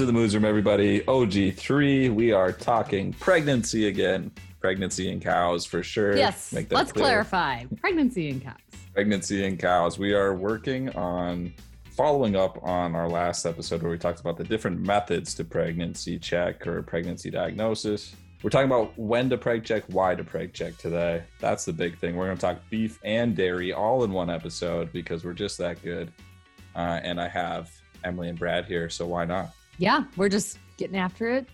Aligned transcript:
to 0.00 0.06
the 0.06 0.12
Moos 0.14 0.34
Room, 0.34 0.46
everybody. 0.46 1.00
OG3. 1.00 2.14
We 2.14 2.32
are 2.32 2.52
talking 2.52 3.12
pregnancy 3.12 3.88
again. 3.88 4.30
Pregnancy 4.58 5.10
in 5.10 5.20
cows 5.20 5.66
for 5.66 5.82
sure. 5.82 6.16
Yes. 6.16 6.54
Make 6.54 6.70
that 6.70 6.76
Let's 6.76 6.90
clear. 6.90 7.04
clarify. 7.04 7.66
Pregnancy 7.82 8.30
in 8.30 8.40
cows. 8.40 8.56
Pregnancy 8.94 9.44
in 9.44 9.58
cows. 9.58 9.98
We 9.98 10.14
are 10.14 10.34
working 10.34 10.88
on 10.96 11.52
following 11.90 12.34
up 12.34 12.58
on 12.62 12.94
our 12.94 13.10
last 13.10 13.44
episode 13.44 13.82
where 13.82 13.90
we 13.90 13.98
talked 13.98 14.20
about 14.20 14.38
the 14.38 14.44
different 14.44 14.80
methods 14.80 15.34
to 15.34 15.44
pregnancy 15.44 16.18
check 16.18 16.66
or 16.66 16.82
pregnancy 16.82 17.30
diagnosis. 17.30 18.16
We're 18.42 18.48
talking 18.48 18.70
about 18.70 18.98
when 18.98 19.28
to 19.28 19.36
preg 19.36 19.64
check, 19.64 19.84
why 19.88 20.14
to 20.14 20.24
preg 20.24 20.54
check 20.54 20.78
today. 20.78 21.24
That's 21.40 21.66
the 21.66 21.74
big 21.74 21.98
thing. 21.98 22.16
We're 22.16 22.24
going 22.24 22.38
to 22.38 22.40
talk 22.40 22.58
beef 22.70 22.98
and 23.04 23.36
dairy 23.36 23.74
all 23.74 24.02
in 24.04 24.12
one 24.12 24.30
episode 24.30 24.94
because 24.94 25.26
we're 25.26 25.34
just 25.34 25.58
that 25.58 25.82
good. 25.82 26.10
Uh, 26.74 27.00
and 27.02 27.20
I 27.20 27.28
have 27.28 27.70
Emily 28.02 28.30
and 28.30 28.38
Brad 28.38 28.64
here, 28.64 28.88
so 28.88 29.06
why 29.06 29.26
not? 29.26 29.50
Yeah, 29.80 30.04
we're 30.16 30.28
just 30.28 30.58
getting 30.76 30.96
after 30.96 31.30
it. 31.30 31.46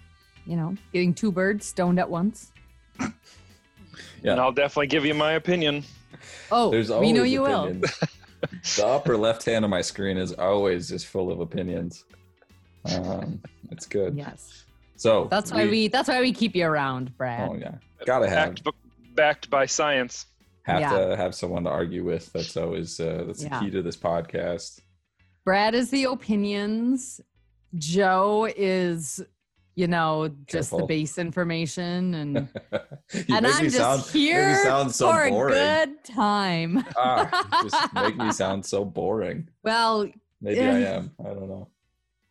You 0.46 0.56
know, 0.56 0.74
getting 0.92 1.14
two 1.14 1.30
birds 1.32 1.64
stoned 1.64 1.98
at 2.00 2.10
once. 2.10 2.52
Yeah. 3.00 4.32
And 4.32 4.40
I'll 4.40 4.52
definitely 4.52 4.88
give 4.88 5.04
you 5.04 5.14
my 5.14 5.32
opinion. 5.32 5.84
Oh, 6.50 6.70
There's 6.70 6.88
we 6.88 6.94
always 6.94 7.12
know 7.12 7.22
you 7.22 7.46
opinions. 7.46 7.98
the 8.76 8.86
upper 8.86 9.16
left 9.16 9.44
hand 9.44 9.64
of 9.64 9.70
my 9.70 9.80
screen 9.80 10.16
is 10.16 10.32
always 10.32 10.88
just 10.88 11.06
full 11.06 11.30
of 11.30 11.38
opinions. 11.40 12.04
Um, 12.92 13.40
it's 13.70 13.86
good. 13.86 14.16
Yes. 14.16 14.64
So 14.96 15.28
That's 15.30 15.52
why 15.52 15.66
we 15.66 15.88
that's 15.88 16.08
why 16.08 16.20
we 16.20 16.32
keep 16.32 16.54
you 16.56 16.64
around, 16.66 17.16
Brad. 17.16 17.48
Oh 17.48 17.54
yeah, 17.56 17.74
gotta 18.06 18.28
have 18.28 18.54
Backed, 18.56 18.76
backed 19.14 19.50
by 19.50 19.66
science. 19.66 20.26
have 20.62 20.80
Yeah. 20.80 20.98
to 21.08 21.16
have 21.16 21.34
someone 21.34 21.64
to 21.64 21.70
argue 21.70 22.02
with. 22.04 22.32
That's 22.32 22.56
always 22.56 22.98
uh, 22.98 23.24
that's 23.26 23.42
Yeah. 23.44 23.58
the 23.60 23.64
key 23.66 23.70
to 23.72 23.82
this 23.82 23.96
podcast. 23.96 24.80
Brad 25.44 25.74
is 25.74 25.90
the 25.90 26.04
opinions. 26.04 27.20
Joe 27.78 28.48
is, 28.56 29.22
you 29.74 29.86
know, 29.86 30.28
just 30.46 30.70
Careful. 30.70 30.78
the 30.80 30.86
base 30.86 31.18
information 31.18 32.14
and 32.14 32.36
and 32.72 33.46
I'm 33.46 33.64
just 33.64 33.76
sound 33.76 34.02
here 34.02 34.62
sound 34.62 34.94
so 34.94 35.10
for 35.12 35.28
boring. 35.30 35.54
a 35.54 35.86
good 35.86 36.04
time. 36.04 36.84
ah, 36.96 37.60
just 37.62 37.94
make 37.94 38.16
me 38.16 38.30
sound 38.32 38.64
so 38.64 38.84
boring. 38.84 39.48
Well, 39.62 40.08
Maybe 40.40 40.60
I 40.60 40.80
am. 40.80 41.12
I 41.20 41.28
don't 41.30 41.48
know. 41.48 41.68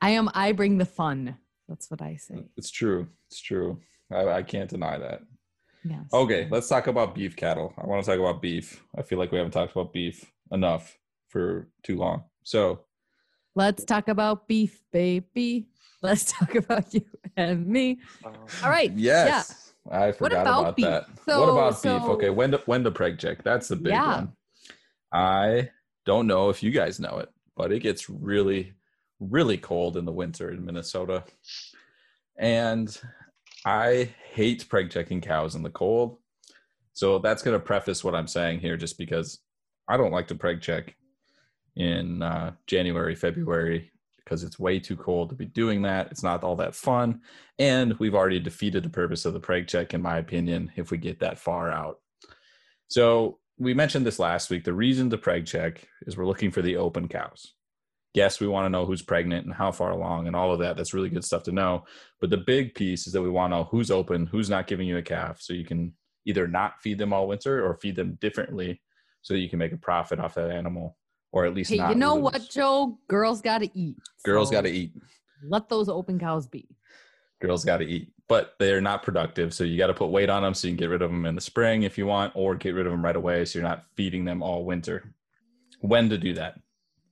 I 0.02 0.12
am 0.12 0.30
I 0.34 0.52
bring 0.52 0.78
the 0.78 0.86
fun. 0.86 1.38
That's 1.68 1.90
what 1.90 2.02
I 2.02 2.16
say. 2.18 2.46
It's 2.58 2.70
true. 2.70 3.08
It's 3.30 3.42
true. 3.42 3.80
I, 4.12 4.28
I 4.28 4.44
can't 4.44 4.70
deny 4.70 4.98
that. 5.00 5.22
Yes. 5.84 6.06
Okay, 6.14 6.48
let's 6.52 6.68
talk 6.68 6.88
about 6.88 7.16
beef 7.16 7.36
cattle. 7.36 7.74
I 7.78 7.86
want 7.86 8.04
to 8.04 8.12
talk 8.12 8.20
about 8.20 8.42
beef. 8.42 8.84
I 8.98 9.02
feel 9.04 9.18
like 9.20 9.32
we 9.32 9.38
haven't 9.38 9.52
talked 9.52 9.72
about 9.72 9.94
beef 9.94 10.32
enough 10.52 10.98
for 11.30 11.68
too 11.84 11.96
long. 11.96 12.24
So, 12.44 12.82
Let's 13.56 13.86
talk 13.86 14.08
about 14.10 14.48
beef, 14.48 14.84
baby. 14.92 15.68
Let's 16.02 16.32
talk 16.32 16.56
about 16.64 16.94
you 16.94 17.06
and 17.38 17.66
me. 17.66 18.00
Uh, 18.24 18.30
All 18.64 18.70
right. 18.70 18.92
yes, 18.94 19.74
I 19.90 20.12
forgot 20.12 20.42
about 20.42 20.60
about, 20.62 20.76
beef? 20.76 20.86
that. 20.86 21.06
So- 21.26 21.40
what 21.40 21.50
about 21.50 21.82
beef? 21.82 22.10
Okay, 22.16 22.30
when 22.30 22.52
to 22.52 22.62
when 22.66 22.84
to 22.84 22.92
preg 22.92 23.18
check? 23.20 23.44
That's 23.44 23.68
the 23.70 23.76
big 23.76 23.94
Yeah. 23.94 24.16
one. 24.16 24.34
I 25.14 25.70
don't 26.06 26.28
know 26.28 26.50
if 26.50 26.62
you 26.62 26.72
guys 26.72 27.00
know 27.00 27.18
it, 27.20 27.30
but 27.56 27.72
it 27.72 27.80
gets 27.80 28.10
really, 28.10 28.74
really 29.20 29.58
cold 29.58 29.96
in 29.98 30.06
the 30.06 30.12
winter 30.12 30.52
in 30.52 30.66
Minnesota, 30.66 31.24
and 32.38 33.00
I 33.66 34.10
hate 34.34 34.66
preg 34.70 34.92
checking 34.92 35.22
cows 35.22 35.56
in 35.56 35.64
the 35.64 35.70
cold. 35.70 36.18
So 36.94 37.20
that's 37.20 37.44
going 37.44 37.58
to 37.58 37.66
preface 37.66 38.04
what 38.04 38.16
I'm 38.16 38.28
saying 38.28 38.60
here, 38.60 38.78
just 38.78 38.98
because 38.98 39.40
I 39.88 39.98
don't 39.98 40.12
like 40.12 40.28
to 40.28 40.36
preg 40.36 40.62
check 40.62 40.96
in 41.76 42.22
uh, 42.22 42.54
January, 42.68 43.16
February, 43.16 43.92
because 44.18 44.44
it's 44.44 44.60
way 44.60 44.80
too 44.80 44.96
cold 44.96 45.30
to 45.30 45.36
be 45.36 45.46
doing 45.46 45.82
that. 45.84 46.10
It's 46.12 46.24
not 46.24 46.44
all 46.44 46.56
that 46.56 46.76
fun. 46.76 47.22
And 47.60 47.98
we've 48.00 48.16
already 48.16 48.40
defeated 48.40 48.84
the 48.84 48.90
purpose 48.90 49.26
of 49.26 49.34
the 49.34 49.40
preg 49.40 49.68
check, 49.68 49.94
in 49.94 50.02
my 50.02 50.18
opinion, 50.18 50.72
if 50.76 50.92
we 50.92 50.98
get 50.98 51.20
that 51.20 51.38
far 51.38 51.72
out. 51.72 52.00
So 52.88 53.40
we 53.58 53.74
mentioned 53.74 54.06
this 54.06 54.20
last 54.20 54.50
week. 54.50 54.64
The 54.64 54.74
reason 54.74 55.10
to 55.12 55.18
preg 55.18 55.46
check 55.46 55.88
is 56.08 56.18
we're 56.18 56.26
looking 56.26 56.52
for 56.52 56.62
the 56.62 56.78
open 56.78 57.08
cows. 57.08 57.54
Yes, 58.14 58.40
we 58.40 58.48
want 58.48 58.66
to 58.66 58.70
know 58.70 58.86
who's 58.86 59.02
pregnant 59.02 59.46
and 59.46 59.54
how 59.54 59.72
far 59.72 59.92
along 59.92 60.28
and 60.28 60.36
all 60.36 60.52
of 60.52 60.60
that. 60.60 60.78
That's 60.78 60.94
really 60.94 61.10
good 61.10 61.26
stuff 61.26 61.44
to 61.44 61.52
know. 61.52 61.84
But 62.22 62.30
the 62.30 62.38
big 62.38 62.74
piece 62.74 63.08
is 63.08 63.14
that 63.14 63.22
we 63.22 63.30
want 63.30 63.52
to 63.52 63.58
know 63.58 63.64
who's 63.66 63.92
open, 63.92 64.26
who's 64.26 64.50
not 64.50 64.68
giving 64.68 64.88
you 64.88 64.98
a 64.98 65.02
calf, 65.02 65.42
so 65.42 65.54
you 65.54 65.66
can 65.66 65.94
either 66.26 66.48
not 66.48 66.82
feed 66.82 66.98
them 66.98 67.14
all 67.14 67.28
winter 67.28 67.66
or 67.66 67.76
feed 67.76 67.96
them 67.96 68.18
differently 68.22 68.82
so 69.22 69.34
that 69.34 69.40
you 69.40 69.50
can 69.50 69.60
make 69.60 69.74
a 69.74 69.78
profit 69.78 70.20
off 70.20 70.36
that 70.36 70.50
animal 70.50 70.98
or 71.36 71.46
at 71.46 71.54
least 71.54 71.70
Hey, 71.70 71.78
not 71.78 71.90
you 71.92 71.96
know 71.96 72.16
lose. 72.16 72.24
what, 72.24 72.50
Joe? 72.50 72.98
Girls 73.08 73.42
got 73.42 73.60
to 73.60 73.70
eat. 73.78 73.98
Girls 74.24 74.50
So 74.50 74.54
got 74.54 74.62
to 74.62 74.72
eat. 74.72 74.94
Let 75.48 75.70
those 75.70 75.90
open 75.90 76.18
cows 76.18 76.48
be. 76.48 76.68
girls 77.40 77.64
got 77.64 77.78
to 77.78 77.86
eat 77.86 78.12
but 78.28 78.56
they're 78.58 78.82
not 78.82 79.04
productive 79.04 79.54
so 79.54 79.64
you 79.64 79.78
got 79.78 79.88
to 79.88 79.94
put 79.94 80.08
weight 80.10 80.30
on 80.32 80.42
them 80.42 80.54
so 80.56 80.68
you 80.68 80.72
can 80.72 80.78
get 80.80 80.90
rid 80.90 81.02
of 81.04 81.12
them 81.12 81.26
in 81.28 81.36
the 81.36 81.42
spring 81.42 81.84
if 81.84 81.96
you 81.98 82.08
want 82.08 82.32
or 82.36 82.56
get 82.56 82.74
rid 82.74 82.88
of 82.88 82.92
them 82.92 83.04
right 83.06 83.18
away 83.18 83.46
so 83.46 83.60
you're 83.60 83.68
not 83.68 83.84
feeding 83.94 84.26
them 84.26 84.42
all 84.42 84.66
winter 84.66 85.14
when 85.82 86.10
to 86.10 86.18
do 86.18 86.34
that 86.34 86.60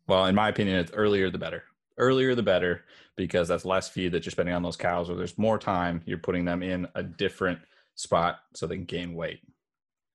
well 0.07 0.25
in 0.25 0.33
my 0.33 0.47
opinion 0.49 0.77
it's 0.79 0.91
earlier 0.93 1.29
the 1.29 1.37
better 1.37 1.63
earlier 1.99 2.33
the 2.33 2.41
better 2.41 2.83
because 3.15 3.47
that's 3.49 3.65
less 3.65 3.89
feed 3.89 4.11
that 4.13 4.25
you're 4.25 4.31
spending 4.31 4.55
on 4.55 4.63
those 4.63 4.77
cows 4.77 5.09
or 5.09 5.15
there's 5.15 5.37
more 5.37 5.59
time 5.59 6.01
you're 6.05 6.17
putting 6.17 6.45
them 6.45 6.63
in 6.63 6.87
a 6.95 7.03
different 7.03 7.59
spot 7.95 8.39
so 8.55 8.65
they 8.65 8.75
can 8.77 8.85
gain 8.85 9.13
weight 9.13 9.41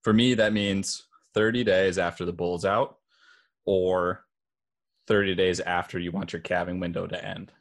for 0.02 0.12
me 0.12 0.34
that 0.34 0.52
means 0.52 1.04
30 1.34 1.62
days 1.62 1.98
after 1.98 2.24
the 2.24 2.32
bull's 2.32 2.64
out 2.64 2.97
or 3.68 4.24
30 5.06 5.34
days 5.34 5.60
after 5.60 5.98
you 5.98 6.10
want 6.10 6.32
your 6.32 6.40
calving 6.40 6.80
window 6.80 7.06
to 7.06 7.24
end 7.24 7.52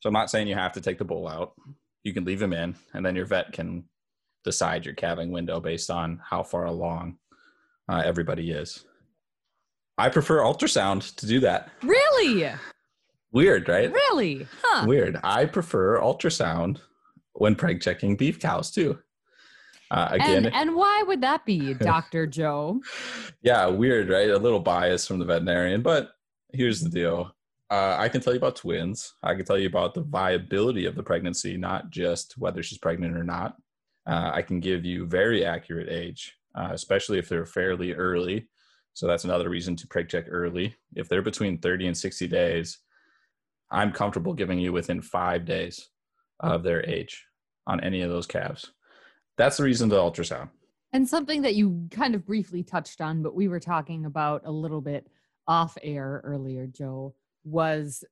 so 0.00 0.08
I'm 0.08 0.14
not 0.14 0.30
saying 0.30 0.48
you 0.48 0.54
have 0.54 0.72
to 0.72 0.80
take 0.80 0.98
the 0.98 1.04
bull 1.04 1.28
out. 1.28 1.52
You 2.02 2.14
can 2.14 2.24
leave 2.24 2.40
him 2.40 2.54
in, 2.54 2.74
and 2.94 3.04
then 3.04 3.14
your 3.14 3.26
vet 3.26 3.52
can 3.52 3.84
decide 4.44 4.86
your 4.86 4.94
calving 4.94 5.30
window 5.30 5.60
based 5.60 5.90
on 5.90 6.20
how 6.24 6.42
far 6.42 6.64
along 6.64 7.18
uh, 7.88 8.02
everybody 8.04 8.50
is. 8.50 8.84
I 9.98 10.08
prefer 10.08 10.40
ultrasound 10.40 11.14
to 11.16 11.26
do 11.26 11.40
that. 11.40 11.68
Really? 11.82 12.50
Weird, 13.32 13.68
right? 13.68 13.92
Really? 13.92 14.46
Huh. 14.62 14.86
Weird. 14.86 15.20
I 15.22 15.44
prefer 15.44 16.00
ultrasound 16.00 16.78
when 17.34 17.54
preg 17.54 17.82
checking 17.82 18.16
beef 18.16 18.40
cows 18.40 18.70
too. 18.70 18.98
Uh, 19.90 20.08
again, 20.12 20.46
and, 20.46 20.54
and 20.54 20.76
why 20.76 21.02
would 21.06 21.20
that 21.20 21.44
be, 21.44 21.74
Dr. 21.80 22.26
Joe? 22.26 22.80
yeah, 23.42 23.66
weird, 23.66 24.08
right? 24.08 24.30
A 24.30 24.38
little 24.38 24.60
bias 24.60 25.06
from 25.06 25.18
the 25.18 25.24
veterinarian, 25.24 25.82
but 25.82 26.12
here's 26.52 26.80
the 26.80 26.90
deal. 26.90 27.34
Uh, 27.70 27.96
I 27.98 28.08
can 28.08 28.20
tell 28.20 28.32
you 28.32 28.38
about 28.38 28.56
twins. 28.56 29.14
I 29.22 29.34
can 29.34 29.44
tell 29.44 29.58
you 29.58 29.68
about 29.68 29.94
the 29.94 30.02
viability 30.02 30.86
of 30.86 30.96
the 30.96 31.02
pregnancy, 31.02 31.56
not 31.56 31.90
just 31.90 32.36
whether 32.36 32.62
she's 32.62 32.78
pregnant 32.78 33.16
or 33.16 33.22
not. 33.22 33.56
Uh, 34.06 34.30
I 34.34 34.42
can 34.42 34.58
give 34.58 34.84
you 34.84 35.06
very 35.06 35.44
accurate 35.44 35.88
age, 35.88 36.36
uh, 36.56 36.70
especially 36.72 37.18
if 37.18 37.28
they're 37.28 37.46
fairly 37.46 37.92
early. 37.92 38.48
So 38.94 39.06
that's 39.06 39.24
another 39.24 39.48
reason 39.48 39.76
to 39.76 39.86
preg 39.86 40.08
check 40.08 40.24
early. 40.28 40.74
If 40.96 41.08
they're 41.08 41.22
between 41.22 41.58
30 41.58 41.88
and 41.88 41.96
60 41.96 42.26
days, 42.26 42.78
I'm 43.70 43.92
comfortable 43.92 44.34
giving 44.34 44.58
you 44.58 44.72
within 44.72 45.00
five 45.00 45.44
days 45.44 45.90
of 46.40 46.64
their 46.64 46.84
age 46.88 47.24
on 47.68 47.80
any 47.80 48.02
of 48.02 48.10
those 48.10 48.26
calves. 48.26 48.72
That's 49.40 49.56
the 49.56 49.64
reason 49.64 49.88
to 49.88 49.96
ultrasound. 49.96 50.50
And 50.92 51.08
something 51.08 51.40
that 51.42 51.54
you 51.54 51.88
kind 51.90 52.14
of 52.14 52.26
briefly 52.26 52.62
touched 52.62 53.00
on, 53.00 53.22
but 53.22 53.34
we 53.34 53.48
were 53.48 53.58
talking 53.58 54.04
about 54.04 54.42
a 54.44 54.50
little 54.50 54.82
bit 54.82 55.06
off 55.48 55.78
air 55.82 56.20
earlier, 56.24 56.66
Joe, 56.66 57.14
was 57.44 58.04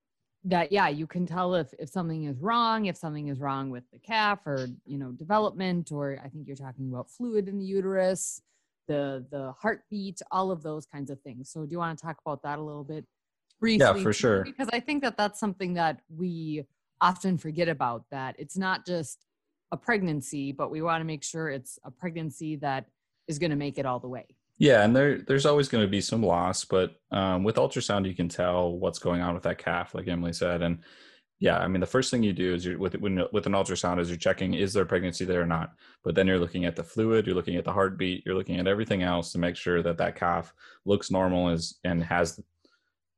that 0.44 0.72
yeah, 0.72 0.88
you 0.88 1.06
can 1.06 1.26
tell 1.26 1.54
if 1.54 1.74
if 1.78 1.90
something 1.90 2.24
is 2.24 2.38
wrong, 2.38 2.86
if 2.86 2.96
something 2.96 3.28
is 3.28 3.40
wrong 3.40 3.68
with 3.68 3.84
the 3.92 3.98
calf 3.98 4.46
or 4.46 4.68
you 4.86 4.96
know 4.96 5.12
development, 5.12 5.92
or 5.92 6.18
I 6.24 6.28
think 6.30 6.46
you're 6.46 6.56
talking 6.56 6.88
about 6.88 7.10
fluid 7.10 7.46
in 7.46 7.58
the 7.58 7.64
uterus, 7.64 8.40
the 8.86 9.26
the 9.30 9.52
heartbeat, 9.60 10.22
all 10.30 10.50
of 10.50 10.62
those 10.62 10.86
kinds 10.86 11.10
of 11.10 11.20
things. 11.20 11.50
So 11.50 11.66
do 11.66 11.72
you 11.72 11.78
want 11.78 11.98
to 11.98 12.02
talk 12.02 12.16
about 12.24 12.42
that 12.44 12.58
a 12.58 12.62
little 12.62 12.84
bit 12.84 13.04
briefly? 13.60 13.84
Yeah, 13.84 14.02
for 14.02 14.14
sure. 14.14 14.44
Because 14.44 14.70
I 14.72 14.80
think 14.80 15.02
that 15.02 15.18
that's 15.18 15.38
something 15.38 15.74
that 15.74 16.00
we 16.08 16.64
often 17.02 17.36
forget 17.36 17.68
about. 17.68 18.04
That 18.10 18.36
it's 18.38 18.56
not 18.56 18.86
just 18.86 19.26
a 19.72 19.76
pregnancy, 19.76 20.52
but 20.52 20.70
we 20.70 20.82
want 20.82 21.00
to 21.00 21.04
make 21.04 21.22
sure 21.22 21.48
it's 21.48 21.78
a 21.84 21.90
pregnancy 21.90 22.56
that 22.56 22.86
is 23.26 23.38
going 23.38 23.50
to 23.50 23.56
make 23.56 23.78
it 23.78 23.86
all 23.86 24.00
the 24.00 24.08
way. 24.08 24.26
Yeah, 24.58 24.82
and 24.82 24.94
there 24.94 25.18
there's 25.18 25.46
always 25.46 25.68
going 25.68 25.84
to 25.84 25.90
be 25.90 26.00
some 26.00 26.22
loss, 26.22 26.64
but 26.64 26.96
um, 27.12 27.44
with 27.44 27.56
ultrasound 27.56 28.06
you 28.06 28.14
can 28.14 28.28
tell 28.28 28.72
what's 28.72 28.98
going 28.98 29.20
on 29.20 29.34
with 29.34 29.44
that 29.44 29.58
calf, 29.58 29.94
like 29.94 30.08
Emily 30.08 30.32
said. 30.32 30.62
And 30.62 30.80
yeah, 31.38 31.58
I 31.58 31.68
mean 31.68 31.80
the 31.80 31.86
first 31.86 32.10
thing 32.10 32.24
you 32.24 32.32
do 32.32 32.54
is 32.54 32.64
you're 32.64 32.78
with 32.78 32.94
when, 32.96 33.22
with 33.32 33.46
an 33.46 33.52
ultrasound 33.52 34.00
is 34.00 34.08
you're 34.08 34.16
checking 34.16 34.54
is 34.54 34.72
there 34.72 34.82
a 34.82 34.86
pregnancy 34.86 35.24
there 35.24 35.42
or 35.42 35.46
not. 35.46 35.74
But 36.02 36.16
then 36.16 36.26
you're 36.26 36.40
looking 36.40 36.64
at 36.64 36.74
the 36.74 36.82
fluid, 36.82 37.26
you're 37.26 37.36
looking 37.36 37.56
at 37.56 37.64
the 37.64 37.72
heartbeat, 37.72 38.24
you're 38.26 38.34
looking 38.34 38.58
at 38.58 38.66
everything 38.66 39.04
else 39.04 39.30
to 39.32 39.38
make 39.38 39.54
sure 39.54 39.80
that 39.82 39.98
that 39.98 40.16
calf 40.16 40.52
looks 40.84 41.10
normal 41.10 41.50
is 41.50 41.78
and 41.84 42.02
has 42.02 42.40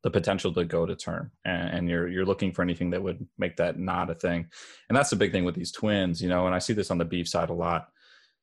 the 0.03 0.11
potential 0.11 0.53
to 0.55 0.65
go 0.65 0.87
to 0.87 0.97
term. 0.97 1.31
And, 1.45 1.69
and 1.71 1.89
you're 1.89 2.09
you're 2.09 2.27
looking 2.27 2.53
for 2.53 2.63
anything 2.63 2.91
that 2.91 3.03
would 3.03 3.27
make 3.39 3.57
that 3.57 3.79
not 3.79 4.11
a 4.11 4.15
thing. 4.15 4.47
And 4.89 4.97
that's 4.97 5.11
the 5.11 5.17
big 5.17 5.33
thing 5.33 5.45
with 5.45 5.55
these 5.55 5.73
twins, 5.73 6.23
you 6.23 6.29
know. 6.29 6.47
And 6.47 6.55
I 6.55 6.59
see 6.59 6.73
this 6.73 6.91
on 6.91 6.99
the 6.99 7.05
beef 7.05 7.29
side 7.29 7.51
a 7.51 7.55
lot. 7.55 7.89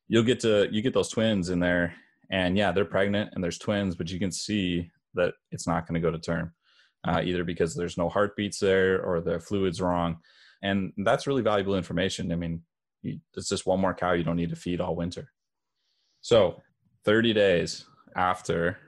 You'll 0.08 0.24
get 0.24 0.40
to 0.40 0.68
you 0.70 0.82
get 0.82 0.94
those 0.94 1.10
twins 1.10 1.50
in 1.50 1.60
there 1.60 1.94
and 2.30 2.58
yeah 2.58 2.72
they're 2.72 2.84
pregnant 2.84 3.30
and 3.32 3.42
there's 3.42 3.56
twins 3.56 3.94
but 3.94 4.10
you 4.10 4.18
can 4.18 4.30
see 4.30 4.90
that 5.14 5.32
it's 5.50 5.66
not 5.66 5.86
going 5.86 5.94
to 5.94 6.06
go 6.06 6.10
to 6.10 6.18
term 6.18 6.52
uh, 7.06 7.22
either 7.24 7.42
because 7.42 7.74
there's 7.74 7.96
no 7.96 8.10
heartbeats 8.10 8.58
there 8.58 9.02
or 9.02 9.22
the 9.22 9.38
fluid's 9.38 9.80
wrong 9.80 10.18
and 10.62 10.92
that's 10.98 11.26
really 11.26 11.42
valuable 11.42 11.76
information. 11.76 12.32
I 12.32 12.36
mean, 12.36 12.62
you, 13.02 13.20
it's 13.36 13.48
just 13.48 13.66
one 13.66 13.80
more 13.80 13.94
cow 13.94 14.12
you 14.12 14.24
don't 14.24 14.36
need 14.36 14.50
to 14.50 14.56
feed 14.56 14.80
all 14.80 14.96
winter. 14.96 15.30
So, 16.20 16.62
30 17.04 17.32
days 17.32 17.84
after 18.16 18.78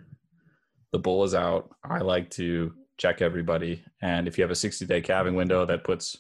the 0.93 0.99
bull 0.99 1.25
is 1.25 1.35
out, 1.35 1.75
I 1.85 1.99
like 1.99 2.31
to 2.33 2.75
check 2.99 3.23
everybody. 3.23 3.83
And 4.03 4.29
if 4.29 4.37
you 4.37 4.43
have 4.43 4.51
a 4.51 4.57
60 4.57 4.87
day 4.87 5.01
calving 5.01 5.35
window, 5.35 5.65
that 5.67 5.85
puts, 5.85 6.19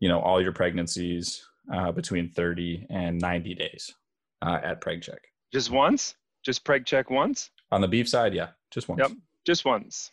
you 0.00 0.08
know, 0.08 0.20
all 0.20 0.40
your 0.40 0.52
pregnancies 0.52 1.44
uh, 1.72 1.92
between 1.92 2.28
30 2.28 2.86
and 2.90 3.18
90 3.20 3.54
days 3.54 3.94
uh, 4.42 4.60
at 4.62 4.80
preg 4.80 5.02
check. 5.02 5.20
Just 5.52 5.70
once? 5.70 6.14
Just 6.44 6.64
preg 6.64 6.84
check 6.84 7.10
once? 7.10 7.50
On 7.72 7.80
the 7.80 7.88
beef 7.88 8.08
side, 8.08 8.34
yeah, 8.34 8.48
just 8.70 8.88
once. 8.88 9.00
Yep, 9.00 9.12
just 9.46 9.64
once. 9.64 10.12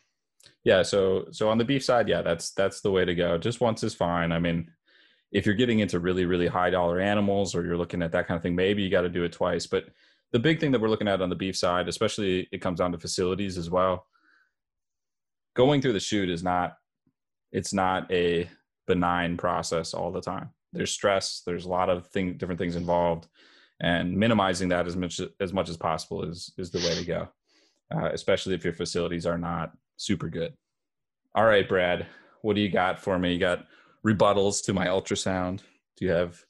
Yeah, 0.64 0.82
so 0.84 1.26
so 1.32 1.50
on 1.50 1.58
the 1.58 1.66
beef 1.66 1.84
side, 1.84 2.08
yeah, 2.08 2.22
that's 2.22 2.52
that's 2.52 2.82
the 2.82 2.92
way 2.92 3.06
to 3.06 3.14
go. 3.14 3.38
Just 3.38 3.62
once 3.62 3.84
is 3.84 3.94
fine. 3.94 4.32
I 4.32 4.40
mean, 4.40 4.72
if 5.32 5.46
you're 5.46 5.56
getting 5.56 5.80
into 5.80 6.00
really 6.00 6.26
really 6.26 6.48
high 6.48 6.70
dollar 6.70 7.00
animals 7.00 7.54
or 7.54 7.66
you're 7.66 7.78
looking 7.78 8.02
at 8.02 8.12
that 8.14 8.28
kind 8.28 8.38
of 8.38 8.42
thing, 8.42 8.56
maybe 8.56 8.82
you 8.82 8.90
got 8.90 9.02
to 9.02 9.10
do 9.10 9.24
it 9.24 9.34
twice. 9.34 9.68
But 9.68 9.86
the 10.32 10.40
big 10.40 10.60
thing 10.60 10.72
that 10.72 10.82
we're 10.82 10.90
looking 10.90 11.08
at 11.08 11.22
on 11.22 11.30
the 11.30 11.36
beef 11.36 11.58
side, 11.58 11.88
especially 11.88 12.48
it 12.52 12.62
comes 12.62 12.80
down 12.80 12.92
to 12.92 12.98
facilities 12.98 13.58
as 13.58 13.70
well. 13.70 14.08
Going 15.56 15.82
through 15.82 15.94
the 15.94 16.00
chute 16.00 16.30
is 16.30 16.44
not 16.44 16.78
it's 17.52 17.74
not 17.74 18.10
a 18.12 18.50
benign 18.88 19.36
process 19.38 19.94
all 19.94 20.12
the 20.12 20.22
time. 20.22 20.50
There's 20.74 20.92
stress, 20.92 21.42
there's 21.46 21.66
a 21.66 21.70
lot 21.70 21.90
of 21.90 22.08
thing, 22.08 22.38
different 22.38 22.60
things 22.60 22.78
involved, 22.78 23.28
and 23.82 24.16
minimizing 24.16 24.70
that 24.70 24.88
as 24.88 24.96
much 24.96 25.20
as 25.40 25.52
much 25.52 25.70
as 25.70 25.78
possible 25.78 26.24
is 26.24 26.54
is 26.58 26.72
the 26.72 26.80
way 26.80 26.96
to 26.96 27.06
go. 27.06 27.28
Uh, 27.94 28.10
especially 28.14 28.56
if 28.56 28.64
your 28.64 28.74
facilities 28.74 29.26
are 29.26 29.38
not 29.38 29.74
super 29.98 30.30
good. 30.30 30.54
All 31.36 31.46
right, 31.46 31.68
Brad, 31.68 32.08
what 32.42 32.56
do 32.56 32.62
you 32.62 32.70
got 32.70 33.02
for 33.02 33.20
me? 33.20 33.34
You 33.34 33.40
got 33.40 33.66
rebuttals 34.06 34.64
to 34.66 34.74
my 34.74 34.88
ultrasound? 34.88 35.60
Do 35.98 36.06
you 36.06 36.12
have 36.12 36.42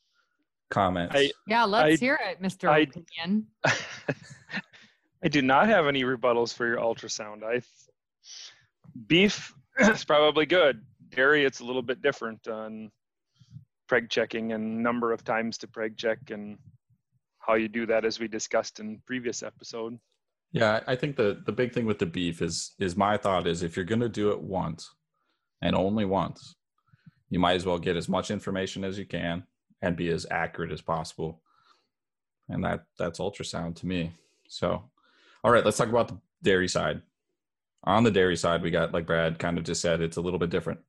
comments? 0.72 1.16
I, 1.16 1.32
Yeah, 1.48 1.66
let's 1.66 2.02
I- 2.02 2.04
hear 2.04 2.20
it, 2.22 2.42
Mr. 2.42 2.70
I- 2.70 2.80
Opinion. 2.80 3.46
I 5.24 5.28
do 5.28 5.44
not 5.44 5.68
have 5.68 5.86
any 5.86 6.04
rebuttals 6.04 6.52
for 6.54 6.66
your 6.66 6.78
ultrasound. 6.78 7.44
I 7.44 7.62
beef 9.08 9.54
is 9.80 10.04
probably 10.04 10.46
good. 10.48 10.82
Dairy, 11.10 11.46
it's 11.46 11.60
a 11.60 11.64
little 11.66 11.82
bit 11.84 12.02
different 12.02 12.48
on 12.48 12.90
preg 13.90 14.10
checking 14.10 14.54
and 14.54 14.82
number 14.82 15.12
of 15.12 15.24
times 15.24 15.58
to 15.60 15.68
preg 15.68 15.98
check 15.98 16.18
and 16.32 16.58
how 17.40 17.54
you 17.56 17.68
do 17.68 17.86
that, 17.86 18.06
as 18.06 18.20
we 18.20 18.28
discussed 18.28 18.80
in 18.80 19.00
previous 19.06 19.44
episode. 19.44 20.00
Yeah, 20.54 20.82
I 20.88 20.96
think 20.96 21.16
the 21.16 21.42
the 21.46 21.52
big 21.52 21.74
thing 21.74 21.86
with 21.86 22.00
the 22.00 22.06
beef 22.06 22.42
is 22.42 22.74
is 22.80 22.96
my 22.98 23.16
thought 23.18 23.46
is 23.48 23.62
if 23.64 23.76
you're 23.76 23.86
going 23.86 24.02
to 24.02 24.10
do 24.10 24.32
it 24.32 24.42
once 24.42 24.90
and 25.62 25.76
only 25.76 26.06
once, 26.06 26.56
you 27.30 27.40
might 27.40 27.54
as 27.54 27.66
well 27.66 27.78
get 27.80 27.96
as 27.96 28.10
much 28.10 28.32
information 28.32 28.84
as 28.84 28.98
you 28.98 29.06
can 29.06 29.44
and 29.82 29.96
be 29.96 30.10
as 30.10 30.26
accurate 30.30 30.72
as 30.72 30.82
possible. 30.82 31.42
And 32.50 32.64
that 32.64 32.86
that's 32.98 33.20
ultrasound 33.20 33.76
to 33.78 33.88
me. 33.88 34.12
So, 34.48 34.84
all 35.44 35.52
right, 35.52 35.64
let's 35.64 35.78
talk 35.78 35.90
about 35.90 36.10
the 36.10 36.18
dairy 36.44 36.68
side. 36.68 37.02
On 37.84 38.04
the 38.04 38.12
dairy 38.12 38.36
side, 38.36 38.62
we 38.62 38.72
got 38.72 38.94
like 38.94 39.08
Brad 39.08 39.40
kind 39.40 39.58
of 39.58 39.64
just 39.64 39.82
said, 39.82 40.02
it's 40.02 40.18
a 40.18 40.22
little 40.22 40.40
bit 40.40 40.50
different. 40.50 40.80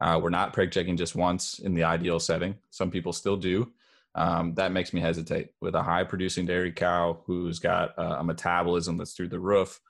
Uh, 0.00 0.18
we're 0.22 0.30
not 0.30 0.54
preg 0.54 0.70
checking 0.70 0.96
just 0.96 1.14
once 1.14 1.58
in 1.58 1.74
the 1.74 1.84
ideal 1.84 2.18
setting. 2.18 2.56
Some 2.70 2.90
people 2.90 3.12
still 3.12 3.36
do 3.36 3.70
um, 4.14 4.54
that 4.54 4.72
makes 4.72 4.92
me 4.92 5.00
hesitate 5.00 5.50
with 5.60 5.74
a 5.74 5.82
high 5.82 6.04
producing 6.04 6.46
dairy 6.46 6.72
cow 6.72 7.20
who's 7.26 7.58
got 7.58 7.94
a 7.96 8.24
metabolism 8.24 8.96
that's 8.96 9.12
through 9.12 9.28
the 9.28 9.38
roof 9.38 9.80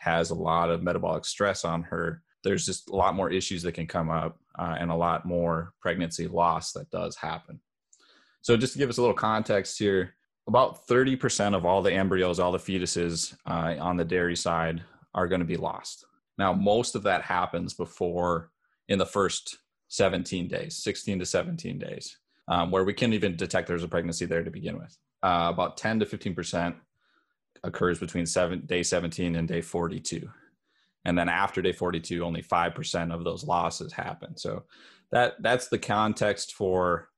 has 0.00 0.30
a 0.30 0.34
lot 0.34 0.70
of 0.70 0.82
metabolic 0.82 1.24
stress 1.24 1.64
on 1.64 1.82
her 1.82 2.22
there's 2.44 2.64
just 2.64 2.88
a 2.88 2.96
lot 2.96 3.14
more 3.14 3.30
issues 3.30 3.62
that 3.62 3.72
can 3.72 3.86
come 3.86 4.10
up 4.10 4.38
uh, 4.58 4.76
and 4.78 4.90
a 4.90 4.96
lot 4.96 5.26
more 5.26 5.72
pregnancy 5.80 6.26
loss 6.26 6.72
that 6.72 6.90
does 6.90 7.16
happen 7.16 7.60
so 8.48 8.56
just 8.56 8.72
to 8.72 8.78
give 8.78 8.88
us 8.88 8.98
a 8.98 9.00
little 9.00 9.14
context 9.14 9.78
here 9.78 10.14
about 10.46 10.86
30% 10.86 11.54
of 11.54 11.66
all 11.66 11.82
the 11.82 11.92
embryos 11.92 12.40
all 12.40 12.52
the 12.52 12.58
fetuses 12.58 13.36
uh, 13.46 13.76
on 13.78 13.96
the 13.96 14.04
dairy 14.04 14.36
side 14.36 14.82
are 15.14 15.28
going 15.28 15.40
to 15.40 15.44
be 15.44 15.56
lost 15.56 16.04
now 16.38 16.52
most 16.52 16.94
of 16.94 17.02
that 17.02 17.22
happens 17.22 17.74
before 17.74 18.50
in 18.88 18.98
the 18.98 19.06
first 19.06 19.58
17 19.88 20.48
days 20.48 20.76
16 20.76 21.18
to 21.18 21.26
17 21.26 21.78
days 21.78 22.18
um, 22.48 22.70
where 22.70 22.84
we 22.84 22.94
can't 22.94 23.14
even 23.14 23.36
detect 23.36 23.68
there's 23.68 23.84
a 23.84 23.88
pregnancy 23.88 24.24
there 24.24 24.42
to 24.42 24.50
begin 24.50 24.78
with. 24.78 24.96
Uh, 25.22 25.50
about 25.52 25.76
10 25.76 26.00
to 26.00 26.06
15 26.06 26.34
percent 26.34 26.76
occurs 27.64 27.98
between 27.98 28.26
seven, 28.26 28.62
day 28.66 28.82
17 28.82 29.36
and 29.36 29.48
day 29.48 29.60
42, 29.60 30.28
and 31.04 31.18
then 31.18 31.28
after 31.28 31.60
day 31.60 31.72
42, 31.72 32.24
only 32.24 32.42
five 32.42 32.74
percent 32.74 33.12
of 33.12 33.24
those 33.24 33.44
losses 33.44 33.92
happen. 33.92 34.36
So 34.36 34.64
that 35.10 35.34
that's 35.42 35.68
the 35.68 35.78
context 35.78 36.54
for 36.54 37.08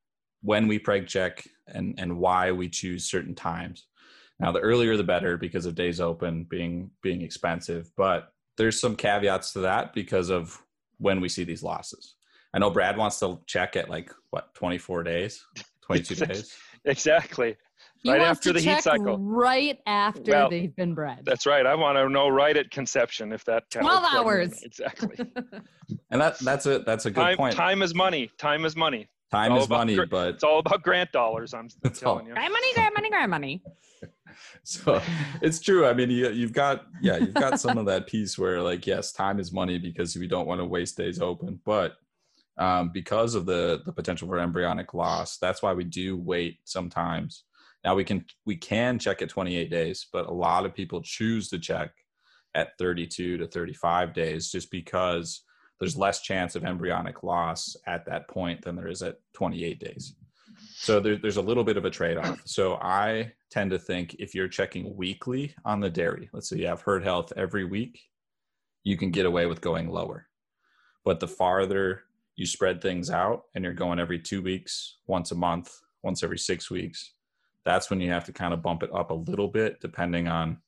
when 0.42 0.66
we 0.66 0.78
preg 0.78 1.06
check 1.06 1.44
and 1.68 1.94
and 1.98 2.18
why 2.18 2.52
we 2.52 2.68
choose 2.68 3.04
certain 3.04 3.34
times. 3.34 3.86
Now, 4.38 4.52
the 4.52 4.60
earlier 4.60 4.96
the 4.96 5.04
better 5.04 5.36
because 5.36 5.66
of 5.66 5.74
days 5.74 6.00
open 6.00 6.44
being 6.44 6.90
being 7.02 7.20
expensive, 7.22 7.90
but 7.96 8.32
there's 8.56 8.80
some 8.80 8.96
caveats 8.96 9.52
to 9.52 9.60
that 9.60 9.92
because 9.92 10.30
of 10.30 10.58
when 10.98 11.20
we 11.20 11.28
see 11.28 11.44
these 11.44 11.62
losses. 11.62 12.14
I 12.54 12.58
know 12.58 12.70
Brad 12.70 12.96
wants 12.96 13.18
to 13.20 13.40
check 13.46 13.76
at 13.76 13.88
like 13.88 14.12
what 14.30 14.54
24 14.54 15.02
days, 15.02 15.44
22 15.82 16.14
days. 16.26 16.56
Exactly. 16.84 17.56
He 18.02 18.10
right 18.10 18.20
wants 18.20 18.38
after 18.38 18.48
to 18.50 18.52
the 18.54 18.60
heat 18.60 18.82
cycle. 18.82 19.18
Right 19.18 19.78
after 19.86 20.32
Well, 20.32 20.48
they've 20.48 20.74
been 20.74 20.94
bred. 20.94 21.20
That's 21.24 21.44
right. 21.44 21.66
I 21.66 21.74
want 21.74 21.98
to 21.98 22.08
know 22.08 22.28
right 22.28 22.56
at 22.56 22.70
conception 22.70 23.32
if 23.32 23.44
that 23.44 23.64
cow 23.70 23.80
12 23.80 24.04
hours. 24.14 24.62
Exactly. 24.62 25.16
And 26.10 26.20
that 26.20 26.38
that's 26.38 26.64
a 26.64 26.78
that's 26.78 27.04
a 27.04 27.10
good 27.10 27.20
time, 27.20 27.36
point. 27.36 27.54
time 27.54 27.82
is 27.82 27.94
money. 27.94 28.30
Time 28.38 28.64
is 28.64 28.74
money. 28.76 29.08
Time 29.30 29.52
is 29.52 29.66
about 29.66 29.78
money, 29.78 29.94
gr- 29.96 30.06
but 30.06 30.34
It's 30.34 30.44
all 30.44 30.58
about 30.58 30.82
grant 30.82 31.12
dollars. 31.12 31.54
I'm 31.54 31.68
It's 31.84 32.02
all- 32.02 32.16
telling 32.16 32.26
you. 32.28 32.34
grant 32.34 32.52
money, 32.52 32.72
grant 32.74 32.94
money, 32.96 33.10
grant 33.10 33.30
money. 33.30 33.62
so 34.64 35.00
it's 35.42 35.60
true. 35.60 35.86
I 35.86 35.92
mean, 35.94 36.10
you 36.10 36.30
you've 36.30 36.52
got 36.52 36.86
yeah, 37.00 37.16
you've 37.18 37.34
got 37.34 37.60
some 37.60 37.78
of 37.78 37.86
that 37.86 38.06
piece 38.06 38.38
where 38.38 38.60
like 38.60 38.86
yes, 38.86 39.12
time 39.12 39.38
is 39.38 39.52
money 39.52 39.78
because 39.78 40.16
we 40.16 40.26
don't 40.26 40.46
want 40.46 40.60
to 40.60 40.64
waste 40.64 40.96
days 40.96 41.20
open, 41.20 41.60
but 41.64 41.94
um, 42.58 42.90
because 42.92 43.34
of 43.34 43.46
the 43.46 43.80
the 43.86 43.92
potential 43.92 44.26
for 44.28 44.38
embryonic 44.38 44.94
loss, 44.94 45.38
that's 45.38 45.62
why 45.62 45.72
we 45.72 45.84
do 45.84 46.16
wait 46.16 46.58
sometimes. 46.64 47.44
Now 47.84 47.94
we 47.94 48.04
can 48.04 48.24
we 48.46 48.56
can 48.56 48.98
check 48.98 49.22
at 49.22 49.28
28 49.30 49.70
days, 49.70 50.06
but 50.12 50.26
a 50.26 50.32
lot 50.32 50.66
of 50.66 50.74
people 50.74 51.00
choose 51.02 51.48
to 51.50 51.58
check 51.58 51.90
at 52.54 52.76
32 52.78 53.38
to 53.38 53.46
35 53.46 54.12
days 54.12 54.50
just 54.50 54.70
because 54.70 55.42
there's 55.80 55.96
less 55.96 56.20
chance 56.20 56.54
of 56.54 56.64
embryonic 56.64 57.22
loss 57.22 57.74
at 57.86 58.04
that 58.06 58.28
point 58.28 58.62
than 58.62 58.76
there 58.76 58.88
is 58.88 59.02
at 59.02 59.18
28 59.32 59.80
days. 59.80 60.14
So 60.74 61.00
there, 61.00 61.16
there's 61.16 61.38
a 61.38 61.42
little 61.42 61.64
bit 61.64 61.78
of 61.78 61.86
a 61.86 61.90
trade 61.90 62.18
off. 62.18 62.42
So 62.44 62.74
I 62.76 63.32
tend 63.50 63.70
to 63.70 63.78
think 63.78 64.16
if 64.18 64.34
you're 64.34 64.48
checking 64.48 64.94
weekly 64.94 65.54
on 65.64 65.80
the 65.80 65.90
dairy, 65.90 66.28
let's 66.32 66.48
say 66.48 66.58
you 66.58 66.66
have 66.66 66.82
herd 66.82 67.02
health 67.02 67.32
every 67.36 67.64
week, 67.64 68.00
you 68.84 68.96
can 68.96 69.10
get 69.10 69.26
away 69.26 69.46
with 69.46 69.60
going 69.60 69.88
lower. 69.88 70.26
But 71.04 71.18
the 71.18 71.28
farther 71.28 72.02
you 72.36 72.46
spread 72.46 72.80
things 72.80 73.10
out 73.10 73.44
and 73.54 73.64
you're 73.64 73.74
going 73.74 73.98
every 73.98 74.18
two 74.18 74.42
weeks, 74.42 74.98
once 75.06 75.30
a 75.30 75.34
month, 75.34 75.80
once 76.02 76.22
every 76.22 76.38
six 76.38 76.70
weeks, 76.70 77.14
that's 77.64 77.90
when 77.90 78.00
you 78.00 78.10
have 78.10 78.24
to 78.24 78.32
kind 78.32 78.54
of 78.54 78.62
bump 78.62 78.82
it 78.82 78.90
up 78.94 79.10
a 79.10 79.14
little 79.14 79.48
bit 79.48 79.80
depending 79.80 80.28
on 80.28 80.58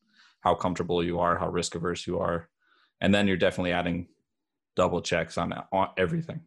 how 0.41 0.55
comfortable 0.55 1.03
you 1.03 1.19
are, 1.19 1.39
how 1.39 1.49
risk 1.49 1.75
averse 1.75 2.07
you 2.07 2.19
are. 2.19 2.49
And 3.01 3.15
then 3.15 3.27
you're 3.27 3.37
definitely 3.37 3.73
adding 3.73 4.09
double 4.77 5.03
checks 5.03 5.39
on, 5.39 5.53
on 5.73 5.89
everything. 5.97 6.41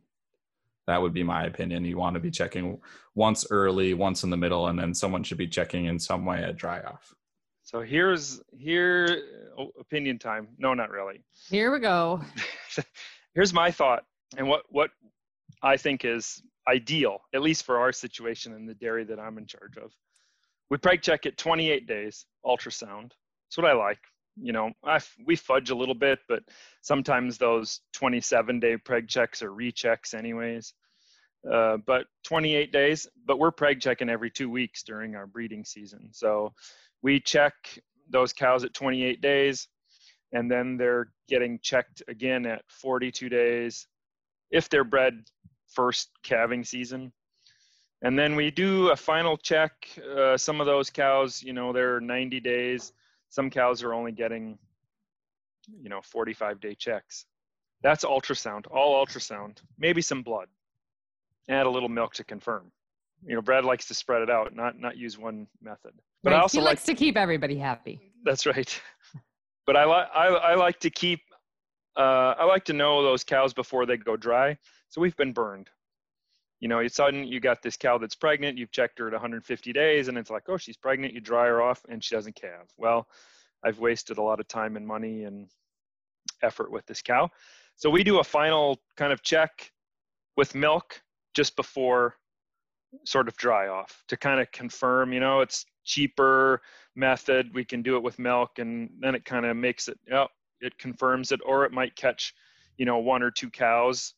That 0.87 1.01
would 1.01 1.13
be 1.13 1.23
my 1.23 1.45
opinion. 1.45 1.83
You 1.85 1.97
want 1.97 2.13
to 2.13 2.19
be 2.19 2.29
checking 2.29 2.79
once 3.15 3.47
early, 3.49 3.93
once 3.93 4.23
in 4.23 4.29
the 4.29 4.37
middle, 4.37 4.67
and 4.67 4.77
then 4.77 4.93
someone 4.93 5.23
should 5.23 5.37
be 5.37 5.47
checking 5.47 5.85
in 5.85 5.97
some 5.97 6.25
way 6.25 6.43
at 6.43 6.57
dry 6.57 6.81
off. 6.81 7.15
So 7.63 7.81
here's 7.81 8.39
here 8.51 9.23
oh, 9.57 9.71
opinion 9.79 10.19
time. 10.19 10.47
No, 10.59 10.75
not 10.75 10.91
really. 10.91 11.23
Here 11.49 11.73
we 11.73 11.79
go. 11.79 12.21
here's 13.33 13.53
my 13.53 13.71
thought 13.71 14.03
and 14.37 14.47
what 14.47 14.63
what 14.69 14.91
I 15.63 15.77
think 15.77 16.05
is 16.05 16.41
ideal, 16.67 17.19
at 17.33 17.41
least 17.41 17.63
for 17.63 17.79
our 17.79 17.91
situation 17.91 18.53
in 18.53 18.65
the 18.65 18.73
dairy 18.73 19.03
that 19.05 19.19
I'm 19.19 19.37
in 19.37 19.45
charge 19.45 19.77
of. 19.77 19.91
We 20.69 20.77
preg 20.77 21.01
check 21.01 21.25
at 21.25 21.37
28 21.37 21.87
days, 21.87 22.25
ultrasound. 22.45 23.11
That's 23.45 23.57
what 23.57 23.65
I 23.65 23.73
like. 23.73 23.99
You 24.37 24.51
know, 24.51 24.71
I 24.83 24.99
we 25.25 25.35
fudge 25.35 25.69
a 25.69 25.75
little 25.75 25.95
bit, 25.95 26.19
but 26.27 26.43
sometimes 26.81 27.37
those 27.37 27.81
27 27.93 28.59
day 28.59 28.77
preg 28.77 29.07
checks 29.07 29.41
are 29.41 29.51
rechecks, 29.51 30.13
anyways. 30.13 30.73
Uh, 31.49 31.77
but 31.85 32.07
28 32.23 32.71
days, 32.71 33.07
but 33.25 33.37
we're 33.37 33.51
preg 33.51 33.79
checking 33.79 34.09
every 34.09 34.31
two 34.31 34.49
weeks 34.49 34.83
during 34.83 35.15
our 35.15 35.27
breeding 35.27 35.63
season. 35.63 36.09
So 36.11 36.53
we 37.03 37.19
check 37.19 37.53
those 38.09 38.33
cows 38.33 38.63
at 38.63 38.73
28 38.73 39.21
days, 39.21 39.67
and 40.31 40.49
then 40.49 40.75
they're 40.75 41.11
getting 41.29 41.59
checked 41.61 42.01
again 42.07 42.45
at 42.45 42.63
42 42.69 43.29
days 43.29 43.87
if 44.51 44.69
they're 44.69 44.83
bred 44.83 45.23
first 45.67 46.09
calving 46.23 46.63
season. 46.63 47.11
And 48.01 48.17
then 48.17 48.35
we 48.35 48.51
do 48.51 48.89
a 48.89 48.95
final 48.95 49.37
check. 49.37 49.71
Uh, 50.17 50.37
some 50.37 50.59
of 50.59 50.67
those 50.67 50.89
cows, 50.89 51.41
you 51.41 51.53
know, 51.53 51.73
they're 51.73 51.99
90 51.99 52.39
days. 52.39 52.91
Some 53.35 53.49
cows 53.49 53.83
are 53.83 53.93
only 53.93 54.13
getting, 54.13 54.57
you 55.81 55.89
know, 55.89 55.99
45 56.01 56.61
day 56.61 56.73
checks. 56.73 57.25
That's 57.83 58.05
ultrasound, 58.05 58.63
all 58.71 59.05
ultrasound, 59.05 59.57
maybe 59.77 60.01
some 60.01 60.23
blood. 60.23 60.47
add 61.49 61.65
a 61.65 61.69
little 61.69 61.89
milk 61.89 62.13
to 62.13 62.23
confirm. 62.23 62.71
You 63.27 63.35
know, 63.35 63.41
Brad 63.41 63.65
likes 63.65 63.89
to 63.89 63.93
spread 63.93 64.21
it 64.21 64.29
out, 64.29 64.55
not 64.55 64.79
not 64.79 64.95
use 64.95 65.17
one 65.17 65.47
method. 65.61 65.91
But 66.23 66.31
right. 66.31 66.37
I 66.37 66.41
also 66.43 66.59
he 66.59 66.61
like 66.61 66.71
likes 66.71 66.85
to 66.85 66.93
keep 66.93 67.17
everybody 67.17 67.57
happy. 67.57 67.99
that's 68.23 68.45
right. 68.45 68.81
But 69.67 69.75
I 69.75 69.83
like 69.83 70.07
I, 70.13 70.27
I 70.27 70.55
like 70.55 70.79
to 70.81 70.91
keep 70.91 71.19
uh, 71.97 72.35
I 72.37 72.45
like 72.45 72.63
to 72.65 72.73
know 72.73 73.01
those 73.01 73.23
cows 73.23 73.51
before 73.51 73.85
they 73.85 73.97
go 73.97 74.15
dry. 74.15 74.57
So 74.89 75.01
we've 75.01 75.17
been 75.17 75.33
burned. 75.33 75.69
You 76.59 76.67
know, 76.67 76.79
you 76.79 76.89
sudden 76.89 77.25
you 77.25 77.39
got 77.39 77.61
this 77.61 77.77
cow 77.77 77.97
that's 77.97 78.15
pregnant. 78.15 78.57
You've 78.57 78.71
checked 78.71 78.99
her 78.99 79.07
at 79.07 79.13
150 79.13 79.73
days, 79.73 80.07
and 80.07 80.17
it's 80.17 80.29
like, 80.29 80.43
oh, 80.47 80.57
she's 80.57 80.77
pregnant. 80.77 81.13
You 81.13 81.21
dry 81.21 81.47
her 81.47 81.61
off, 81.61 81.81
and 81.89 82.03
she 82.03 82.15
doesn't 82.15 82.35
calve. 82.35 82.69
Well, 82.77 83.07
I've 83.63 83.79
wasted 83.79 84.17
a 84.17 84.21
lot 84.21 84.39
of 84.39 84.47
time 84.47 84.77
and 84.77 84.87
money 84.87 85.23
and 85.23 85.47
effort 86.41 86.71
with 86.71 86.85
this 86.85 87.01
cow. 87.01 87.29
So 87.75 87.89
we 87.89 88.03
do 88.03 88.19
a 88.19 88.23
final 88.23 88.79
kind 88.95 89.11
of 89.11 89.21
check 89.21 89.71
with 90.37 90.55
milk 90.55 91.01
just 91.33 91.55
before 91.55 92.15
sort 93.03 93.27
of 93.27 93.35
dry 93.35 93.67
off 93.67 94.03
to 94.07 94.17
kind 94.17 94.39
of 94.39 94.51
confirm, 94.51 95.11
you 95.11 95.19
know, 95.19 95.41
it's 95.41 95.65
cheaper 95.83 96.61
method. 96.95 97.53
We 97.53 97.65
can 97.65 97.81
do 97.81 97.97
it 97.97 98.03
with 98.03 98.19
milk 98.19 98.59
and 98.59 98.89
then 98.99 99.15
it 99.15 99.25
kind 99.25 99.45
of 99.45 99.57
makes 99.57 99.87
it, 99.87 99.99
oh, 100.13 100.27
it 100.61 100.77
confirms 100.77 101.31
it, 101.31 101.41
or 101.45 101.65
it 101.65 101.71
might 101.71 101.95
catch, 101.95 102.33
you 102.77 102.85
know, 102.85 102.97
one 102.99 103.21
or 103.21 103.31
two 103.31 103.49
cows. 103.49 104.13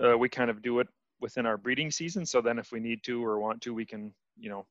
Uh, 0.00 0.16
we 0.16 0.28
kind 0.28 0.50
of 0.50 0.62
do 0.62 0.78
it 0.78 0.88
within 1.20 1.46
our 1.46 1.56
breeding 1.56 1.90
season. 1.90 2.26
So 2.26 2.40
then 2.40 2.58
if 2.58 2.72
we 2.72 2.80
need 2.80 3.02
to 3.04 3.24
or 3.24 3.38
want 3.38 3.60
to, 3.62 3.74
we 3.74 3.84
can, 3.84 4.12
you 4.38 4.50
know, 4.50 4.66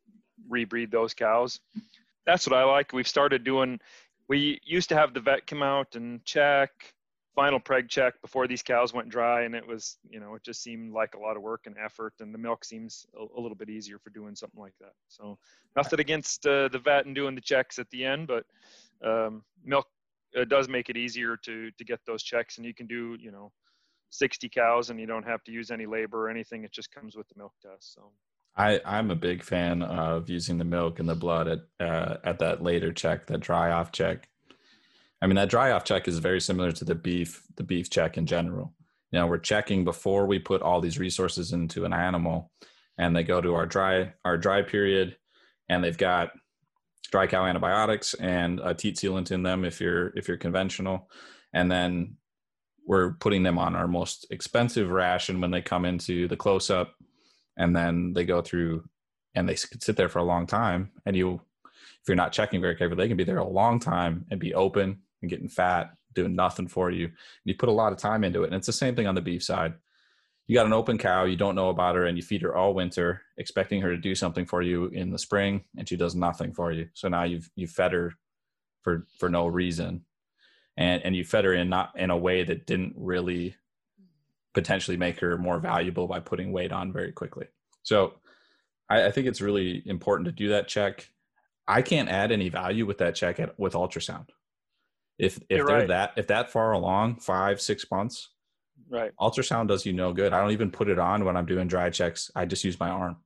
rebreed 0.49 0.91
those 0.91 1.13
cows. 1.13 1.59
That's 2.25 2.47
what 2.47 2.57
I 2.57 2.63
like. 2.63 2.93
We've 2.93 3.07
started 3.07 3.43
doing, 3.43 3.79
we 4.27 4.59
used 4.63 4.89
to 4.89 4.95
have 4.95 5.13
the 5.13 5.19
vet 5.19 5.47
come 5.47 5.63
out 5.63 5.95
and 5.95 6.23
check 6.25 6.71
final 7.39 7.59
preg 7.59 7.87
check 7.87 8.19
before 8.21 8.47
these 8.47 8.61
cows 8.61 8.93
went 8.93 9.07
dry 9.07 9.43
and 9.43 9.55
it 9.55 9.65
was 9.65 9.97
you 10.09 10.19
know 10.19 10.35
it 10.35 10.43
just 10.43 10.61
seemed 10.61 10.91
like 10.91 11.13
a 11.15 11.19
lot 11.19 11.37
of 11.37 11.41
work 11.41 11.61
and 11.67 11.75
effort 11.83 12.13
and 12.19 12.33
the 12.33 12.37
milk 12.37 12.65
seems 12.65 13.05
a, 13.17 13.39
a 13.39 13.39
little 13.39 13.55
bit 13.55 13.69
easier 13.69 13.97
for 13.97 14.09
doing 14.09 14.35
something 14.35 14.59
like 14.59 14.73
that 14.81 14.91
so 15.07 15.37
nothing 15.75 16.01
against 16.01 16.45
uh, 16.45 16.67
the 16.67 16.79
vet 16.79 17.05
and 17.05 17.15
doing 17.15 17.35
the 17.35 17.41
checks 17.41 17.79
at 17.79 17.89
the 17.91 18.03
end 18.03 18.27
but 18.27 18.45
um, 19.07 19.41
milk 19.63 19.87
uh, 20.37 20.43
does 20.43 20.67
make 20.67 20.89
it 20.89 20.97
easier 20.97 21.37
to 21.37 21.71
to 21.77 21.85
get 21.85 21.99
those 22.05 22.23
checks 22.23 22.57
and 22.57 22.65
you 22.65 22.73
can 22.73 22.87
do 22.87 23.15
you 23.19 23.31
know 23.31 23.51
60 24.09 24.49
cows 24.49 24.89
and 24.89 24.99
you 24.99 25.05
don't 25.05 25.25
have 25.25 25.43
to 25.43 25.51
use 25.51 25.71
any 25.71 25.85
labor 25.85 26.25
or 26.25 26.29
anything 26.29 26.63
it 26.63 26.71
just 26.71 26.91
comes 26.91 27.15
with 27.15 27.27
the 27.29 27.35
milk 27.37 27.53
test 27.61 27.93
so 27.93 28.11
I, 28.59 28.81
I'm 28.85 29.09
a 29.09 29.15
big 29.15 29.41
fan 29.41 29.81
of 29.81 30.29
using 30.29 30.57
the 30.57 30.65
milk 30.65 30.99
and 30.99 31.07
the 31.07 31.15
blood 31.15 31.47
at 31.47 31.59
uh, 31.79 32.17
at 32.25 32.39
that 32.39 32.61
later 32.61 32.91
check, 32.91 33.27
that 33.27 33.39
dry 33.39 33.71
off 33.71 33.93
check. 33.93 34.27
I 35.21 35.27
mean, 35.27 35.37
that 35.37 35.49
dry 35.49 35.71
off 35.71 35.85
check 35.85 36.07
is 36.09 36.19
very 36.19 36.41
similar 36.41 36.73
to 36.73 36.83
the 36.83 36.95
beef, 36.95 37.43
the 37.55 37.63
beef 37.63 37.89
check 37.89 38.17
in 38.17 38.25
general. 38.25 38.73
You 39.11 39.19
know, 39.19 39.27
we're 39.27 39.37
checking 39.37 39.85
before 39.85 40.25
we 40.25 40.39
put 40.39 40.61
all 40.61 40.81
these 40.81 40.99
resources 40.99 41.53
into 41.53 41.85
an 41.85 41.93
animal, 41.93 42.51
and 42.97 43.15
they 43.15 43.23
go 43.23 43.39
to 43.39 43.55
our 43.55 43.65
dry 43.65 44.13
our 44.25 44.37
dry 44.37 44.61
period, 44.61 45.15
and 45.69 45.81
they've 45.81 45.97
got 45.97 46.31
dry 47.11 47.27
cow 47.27 47.45
antibiotics 47.45 48.13
and 48.15 48.59
a 48.59 48.73
teat 48.73 48.97
sealant 48.97 49.31
in 49.31 49.41
them 49.41 49.63
if 49.63 49.79
you're 49.79 50.11
if 50.17 50.27
you're 50.27 50.37
conventional, 50.37 51.09
and 51.53 51.71
then 51.71 52.17
we're 52.89 53.11
putting 53.11 53.43
them 53.43 53.59
on 53.59 53.75
our 53.75 53.87
most 53.87 54.25
expensive 54.31 54.89
ration 54.89 55.39
when 55.39 55.51
they 55.51 55.61
come 55.61 55.85
into 55.85 56.27
the 56.27 56.35
close 56.35 56.71
up, 56.71 56.95
and 57.55 57.75
then 57.75 58.13
they 58.13 58.25
go 58.25 58.41
through 58.41 58.83
and 59.35 59.47
they 59.47 59.53
could 59.53 59.83
sit 59.83 59.95
there 59.95 60.09
for 60.09 60.17
a 60.17 60.23
long 60.23 60.47
time, 60.47 60.89
and 61.05 61.15
you 61.15 61.39
if 61.65 62.07
you're 62.07 62.15
not 62.15 62.31
checking 62.31 62.61
very 62.61 62.75
carefully, 62.75 62.97
they 62.97 63.07
can 63.07 63.17
be 63.17 63.23
there 63.23 63.37
a 63.37 63.47
long 63.47 63.79
time 63.79 64.25
and 64.31 64.39
be 64.39 64.55
open 64.55 65.01
and 65.21 65.29
getting 65.29 65.49
fat, 65.49 65.91
doing 66.13 66.33
nothing 66.33 66.67
for 66.67 66.89
you. 66.89 67.05
And 67.05 67.15
you 67.43 67.53
put 67.53 67.69
a 67.69 67.73
lot 67.73 67.91
of 67.91 67.99
time 67.99 68.23
into 68.23 68.41
it. 68.41 68.47
And 68.47 68.55
it's 68.55 68.65
the 68.65 68.73
same 68.73 68.95
thing 68.95 69.05
on 69.05 69.13
the 69.13 69.21
beef 69.21 69.43
side. 69.43 69.73
You 70.47 70.55
got 70.55 70.65
an 70.65 70.73
open 70.73 70.97
cow, 70.97 71.25
you 71.25 71.35
don't 71.35 71.53
know 71.53 71.69
about 71.69 71.93
her, 71.93 72.05
and 72.05 72.17
you 72.17 72.23
feed 72.23 72.41
her 72.41 72.55
all 72.55 72.73
winter, 72.73 73.21
expecting 73.37 73.81
her 73.81 73.91
to 73.91 73.97
do 73.97 74.15
something 74.15 74.45
for 74.47 74.63
you 74.63 74.85
in 74.87 75.11
the 75.11 75.19
spring, 75.19 75.65
and 75.77 75.87
she 75.87 75.95
does 75.95 76.15
nothing 76.15 76.53
for 76.53 76.71
you. 76.71 76.87
So 76.95 77.07
now 77.07 77.23
you've 77.23 77.51
you 77.55 77.67
fed 77.67 77.91
her 77.91 78.13
for 78.81 79.05
for 79.19 79.29
no 79.29 79.45
reason. 79.45 80.05
And 80.79 81.03
and 81.03 81.15
you 81.15 81.25
fed 81.25 81.43
her 81.43 81.53
in 81.53 81.69
not 81.69 81.91
in 81.95 82.09
a 82.09 82.17
way 82.17 82.43
that 82.43 82.65
didn't 82.65 82.93
really 82.95 83.55
potentially 84.53 84.97
make 84.97 85.19
her 85.19 85.37
more 85.37 85.59
valuable 85.59 86.07
by 86.07 86.21
putting 86.21 86.51
weight 86.51 86.71
on 86.71 86.91
very 86.91 87.11
quickly. 87.11 87.47
So 87.83 88.13
I, 88.89 89.05
I 89.07 89.11
think 89.11 89.27
it's 89.27 89.41
really 89.41 89.83
important 89.85 90.25
to 90.25 90.31
do 90.31 90.49
that 90.49 90.69
check. 90.69 91.09
I 91.67 91.81
can't 91.81 92.09
add 92.09 92.31
any 92.31 92.49
value 92.49 92.85
with 92.85 92.97
that 92.99 93.13
check 93.13 93.39
at, 93.39 93.59
with 93.59 93.73
ultrasound. 93.73 94.29
If 95.19 95.37
if 95.49 95.57
You're 95.57 95.67
they're 95.67 95.77
right. 95.79 95.87
that 95.89 96.13
if 96.15 96.27
that 96.27 96.49
far 96.49 96.71
along, 96.71 97.17
five 97.17 97.59
six 97.59 97.85
months, 97.91 98.29
right 98.89 99.11
ultrasound 99.19 99.67
does 99.67 99.85
you 99.85 99.91
no 99.91 100.13
good. 100.13 100.31
I 100.31 100.39
don't 100.39 100.51
even 100.51 100.71
put 100.71 100.87
it 100.87 100.97
on 100.97 101.25
when 101.25 101.35
I'm 101.35 101.45
doing 101.45 101.67
dry 101.67 101.89
checks. 101.89 102.31
I 102.35 102.45
just 102.45 102.63
use 102.63 102.79
my 102.79 102.89
arm. 102.89 103.17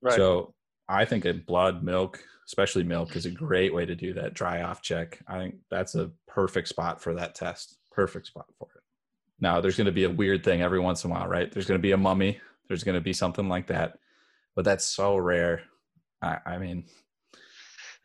right 0.00 0.14
So 0.14 0.54
I 0.88 1.04
think 1.04 1.24
that 1.24 1.46
blood, 1.46 1.82
milk, 1.82 2.22
especially 2.46 2.84
milk, 2.84 3.16
is 3.16 3.26
a 3.26 3.30
great 3.30 3.74
way 3.74 3.84
to 3.84 3.94
do 3.94 4.12
that 4.14 4.34
dry 4.34 4.62
off 4.62 4.82
check. 4.82 5.20
I 5.26 5.38
think 5.38 5.56
that's 5.70 5.94
a 5.94 6.10
perfect 6.28 6.68
spot 6.68 7.00
for 7.00 7.14
that 7.14 7.34
test. 7.34 7.78
Perfect 7.90 8.26
spot 8.26 8.46
for 8.58 8.68
it. 8.76 8.82
Now, 9.40 9.60
there's 9.60 9.76
going 9.76 9.86
to 9.86 9.92
be 9.92 10.04
a 10.04 10.10
weird 10.10 10.44
thing 10.44 10.62
every 10.62 10.80
once 10.80 11.04
in 11.04 11.10
a 11.10 11.14
while, 11.14 11.26
right? 11.26 11.50
There's 11.50 11.66
going 11.66 11.78
to 11.78 11.82
be 11.82 11.92
a 11.92 11.96
mummy. 11.96 12.40
There's 12.68 12.84
going 12.84 12.94
to 12.94 13.00
be 13.00 13.12
something 13.12 13.48
like 13.48 13.66
that, 13.68 13.98
but 14.54 14.64
that's 14.64 14.84
so 14.84 15.16
rare. 15.16 15.62
I, 16.22 16.38
I 16.46 16.58
mean, 16.58 16.84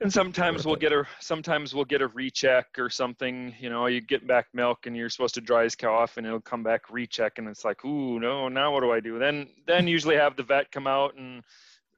and 0.01 0.11
sometimes 0.11 0.65
we'll 0.65 0.75
get 0.75 0.91
a 0.91 1.03
sometimes 1.19 1.73
we'll 1.73 1.85
get 1.85 2.01
a 2.01 2.07
recheck 2.07 2.67
or 2.77 2.89
something 2.89 3.53
you 3.59 3.69
know 3.69 3.85
you 3.85 4.01
get 4.01 4.27
back 4.27 4.47
milk 4.53 4.87
and 4.87 4.97
you're 4.97 5.09
supposed 5.09 5.35
to 5.35 5.41
dry 5.41 5.63
his 5.63 5.75
cow 5.75 5.93
off 5.93 6.17
and 6.17 6.25
it'll 6.25 6.41
come 6.41 6.63
back 6.63 6.89
recheck 6.89 7.37
and 7.37 7.47
it's 7.47 7.63
like 7.63 7.85
ooh 7.85 8.19
no 8.19 8.49
now 8.49 8.73
what 8.73 8.81
do 8.81 8.91
i 8.91 8.99
do 8.99 9.19
then 9.19 9.47
then 9.67 9.87
usually 9.87 10.15
have 10.15 10.35
the 10.35 10.43
vet 10.43 10.71
come 10.71 10.87
out 10.87 11.15
and 11.17 11.43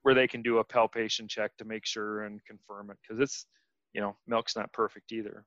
where 0.03 0.15
they 0.15 0.27
can 0.27 0.41
do 0.41 0.59
a 0.59 0.63
palpation 0.63 1.27
check 1.27 1.55
to 1.57 1.65
make 1.65 1.85
sure 1.85 2.23
and 2.23 2.43
confirm 2.45 2.91
it 2.91 2.97
because 3.01 3.21
it's 3.21 3.47
you 3.93 4.01
know 4.01 4.15
milk's 4.27 4.55
not 4.55 4.71
perfect 4.71 5.11
either 5.11 5.45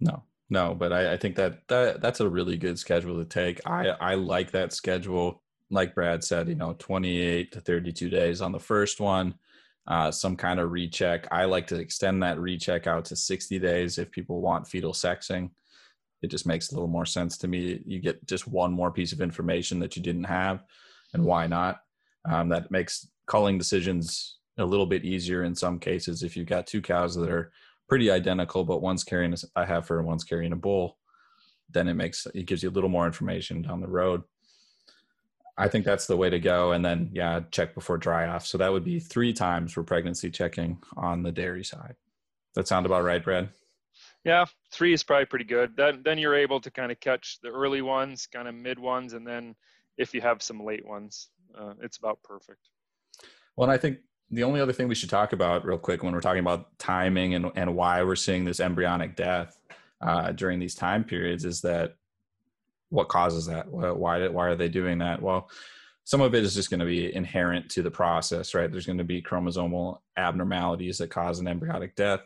No, 0.00 0.22
no, 0.52 0.74
but 0.74 0.92
I, 0.92 1.14
I 1.14 1.16
think 1.16 1.36
that, 1.36 1.66
that 1.68 2.02
that's 2.02 2.20
a 2.20 2.28
really 2.28 2.58
good 2.58 2.78
schedule 2.78 3.16
to 3.18 3.24
take. 3.24 3.66
I 3.66 3.88
I 3.88 4.14
like 4.16 4.50
that 4.50 4.74
schedule. 4.74 5.42
Like 5.70 5.94
Brad 5.94 6.22
said, 6.22 6.48
you 6.48 6.54
know, 6.54 6.74
28 6.78 7.52
to 7.52 7.60
32 7.60 8.10
days 8.10 8.42
on 8.42 8.52
the 8.52 8.60
first 8.60 9.00
one, 9.00 9.34
uh, 9.86 10.10
some 10.10 10.36
kind 10.36 10.60
of 10.60 10.70
recheck. 10.70 11.26
I 11.32 11.46
like 11.46 11.66
to 11.68 11.76
extend 11.76 12.22
that 12.22 12.38
recheck 12.38 12.86
out 12.86 13.06
to 13.06 13.16
60 13.16 13.58
days 13.60 13.96
if 13.96 14.10
people 14.10 14.42
want 14.42 14.68
fetal 14.68 14.92
sexing. 14.92 15.50
It 16.20 16.30
just 16.30 16.46
makes 16.46 16.70
a 16.70 16.74
little 16.74 16.86
more 16.86 17.06
sense 17.06 17.38
to 17.38 17.48
me. 17.48 17.80
You 17.86 18.00
get 18.00 18.26
just 18.26 18.46
one 18.46 18.72
more 18.72 18.90
piece 18.92 19.14
of 19.14 19.22
information 19.22 19.78
that 19.78 19.96
you 19.96 20.02
didn't 20.02 20.24
have, 20.24 20.62
and 21.14 21.24
why 21.24 21.46
not? 21.46 21.81
Um, 22.24 22.48
that 22.50 22.70
makes 22.70 23.08
calling 23.26 23.58
decisions 23.58 24.38
a 24.58 24.64
little 24.64 24.86
bit 24.86 25.04
easier 25.04 25.44
in 25.44 25.54
some 25.54 25.78
cases 25.78 26.22
if 26.22 26.36
you've 26.36 26.46
got 26.46 26.66
two 26.66 26.82
cows 26.82 27.14
that 27.14 27.30
are 27.30 27.52
pretty 27.88 28.10
identical, 28.10 28.64
but 28.64 28.82
one's 28.82 29.04
carrying 29.04 29.34
a 29.56 29.66
heifer 29.66 29.98
and 29.98 30.06
one's 30.06 30.24
carrying 30.24 30.52
a 30.52 30.56
bull, 30.56 30.98
then 31.70 31.88
it 31.88 31.94
makes 31.94 32.26
it 32.34 32.46
gives 32.46 32.62
you 32.62 32.70
a 32.70 32.72
little 32.72 32.90
more 32.90 33.06
information 33.06 33.62
down 33.62 33.80
the 33.80 33.88
road. 33.88 34.22
I 35.58 35.68
think 35.68 35.84
that's 35.84 36.06
the 36.06 36.16
way 36.16 36.30
to 36.30 36.38
go. 36.38 36.72
And 36.72 36.84
then 36.84 37.10
yeah, 37.12 37.40
check 37.50 37.74
before 37.74 37.98
dry 37.98 38.26
off. 38.26 38.46
So 38.46 38.56
that 38.58 38.72
would 38.72 38.84
be 38.84 39.00
three 39.00 39.32
times 39.32 39.72
for 39.72 39.82
pregnancy 39.82 40.30
checking 40.30 40.78
on 40.96 41.22
the 41.22 41.32
dairy 41.32 41.64
side. 41.64 41.94
That 42.54 42.68
sound 42.68 42.86
about 42.86 43.04
right, 43.04 43.22
Brad? 43.22 43.50
yeah 44.24 44.44
three 44.70 44.92
is 44.92 45.02
probably 45.02 45.24
pretty 45.24 45.44
good 45.44 45.76
then 45.76 46.02
then 46.04 46.18
you're 46.18 46.34
able 46.34 46.60
to 46.60 46.70
kind 46.70 46.92
of 46.92 47.00
catch 47.00 47.38
the 47.42 47.48
early 47.48 47.82
ones 47.82 48.26
kind 48.26 48.48
of 48.48 48.54
mid 48.54 48.78
ones 48.78 49.12
and 49.12 49.26
then 49.26 49.54
if 49.98 50.14
you 50.14 50.20
have 50.20 50.42
some 50.42 50.64
late 50.64 50.86
ones 50.86 51.30
uh, 51.58 51.74
it's 51.82 51.98
about 51.98 52.22
perfect 52.22 52.70
Well, 53.56 53.68
and 53.68 53.72
I 53.72 53.78
think 53.78 53.98
the 54.30 54.44
only 54.44 54.60
other 54.60 54.72
thing 54.72 54.88
we 54.88 54.94
should 54.94 55.10
talk 55.10 55.32
about 55.32 55.64
real 55.64 55.78
quick 55.78 56.02
when 56.02 56.14
we're 56.14 56.20
talking 56.20 56.40
about 56.40 56.78
timing 56.78 57.34
and, 57.34 57.50
and 57.54 57.76
why 57.76 58.02
we're 58.02 58.16
seeing 58.16 58.44
this 58.44 58.60
embryonic 58.60 59.14
death 59.14 59.58
uh, 60.00 60.32
during 60.32 60.58
these 60.58 60.74
time 60.74 61.04
periods 61.04 61.44
is 61.44 61.60
that 61.60 61.96
what 62.88 63.08
causes 63.08 63.46
that? 63.46 63.68
Why, 63.68 63.90
why, 63.90 64.28
why 64.28 64.48
are 64.48 64.56
they 64.56 64.68
doing 64.68 64.98
that? 64.98 65.20
Well, 65.20 65.50
some 66.04 66.20
of 66.20 66.34
it 66.34 66.42
is 66.42 66.54
just 66.54 66.70
going 66.70 66.80
to 66.80 66.86
be 66.86 67.14
inherent 67.14 67.70
to 67.70 67.82
the 67.82 67.90
process, 67.90 68.54
right? 68.54 68.70
There's 68.70 68.86
going 68.86 68.98
to 68.98 69.04
be 69.04 69.22
chromosomal 69.22 69.98
abnormalities 70.16 70.98
that 70.98 71.10
cause 71.10 71.38
an 71.38 71.46
embryonic 71.46 71.94
death, 71.94 72.20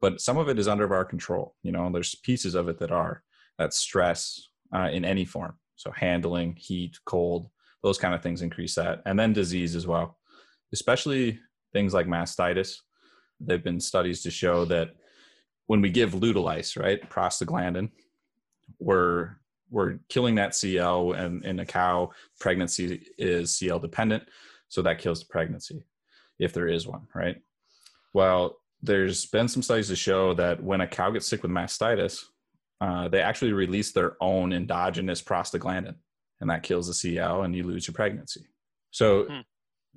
but 0.00 0.20
some 0.20 0.36
of 0.36 0.48
it 0.48 0.58
is 0.58 0.66
under 0.66 0.92
our 0.92 1.04
control. 1.04 1.54
You 1.62 1.72
know, 1.72 1.90
there's 1.92 2.14
pieces 2.16 2.54
of 2.54 2.68
it 2.68 2.78
that 2.78 2.90
are 2.90 3.22
that 3.58 3.72
stress 3.72 4.48
uh, 4.74 4.88
in 4.90 5.04
any 5.04 5.24
form. 5.24 5.54
So 5.76 5.90
handling, 5.90 6.56
heat, 6.56 6.98
cold, 7.04 7.48
those 7.82 7.98
kind 7.98 8.14
of 8.14 8.22
things 8.22 8.42
increase 8.42 8.74
that, 8.74 9.02
and 9.06 9.18
then 9.18 9.32
disease 9.32 9.74
as 9.74 9.86
well 9.86 10.16
especially 10.72 11.38
things 11.72 11.94
like 11.94 12.06
mastitis. 12.06 12.76
There've 13.40 13.64
been 13.64 13.80
studies 13.80 14.22
to 14.22 14.30
show 14.30 14.64
that 14.66 14.90
when 15.66 15.80
we 15.80 15.90
give 15.90 16.12
Lutalyse, 16.12 16.80
right, 16.80 17.08
prostaglandin, 17.08 17.90
we're 18.78 19.36
we're 19.70 19.98
killing 20.08 20.34
that 20.34 20.54
CL, 20.56 21.12
and 21.12 21.44
in 21.44 21.60
a 21.60 21.66
cow, 21.66 22.10
pregnancy 22.40 23.06
is 23.18 23.56
CL 23.56 23.78
dependent, 23.78 24.24
so 24.68 24.82
that 24.82 24.98
kills 24.98 25.20
the 25.20 25.26
pregnancy 25.26 25.84
if 26.40 26.52
there 26.52 26.66
is 26.66 26.88
one, 26.88 27.06
right? 27.14 27.36
Well, 28.12 28.56
there's 28.82 29.26
been 29.26 29.46
some 29.46 29.62
studies 29.62 29.86
to 29.88 29.96
show 29.96 30.34
that 30.34 30.60
when 30.60 30.80
a 30.80 30.88
cow 30.88 31.10
gets 31.10 31.28
sick 31.28 31.42
with 31.42 31.52
mastitis, 31.52 32.24
uh, 32.80 33.06
they 33.08 33.20
actually 33.20 33.52
release 33.52 33.92
their 33.92 34.16
own 34.20 34.52
endogenous 34.52 35.22
prostaglandin, 35.22 35.94
and 36.40 36.48
that 36.50 36.62
kills 36.62 36.86
the 36.86 36.94
CL, 36.94 37.42
and 37.42 37.54
you 37.54 37.62
lose 37.64 37.86
your 37.86 37.94
pregnancy. 37.94 38.46
So 38.90 39.24
Hmm. 39.24 39.40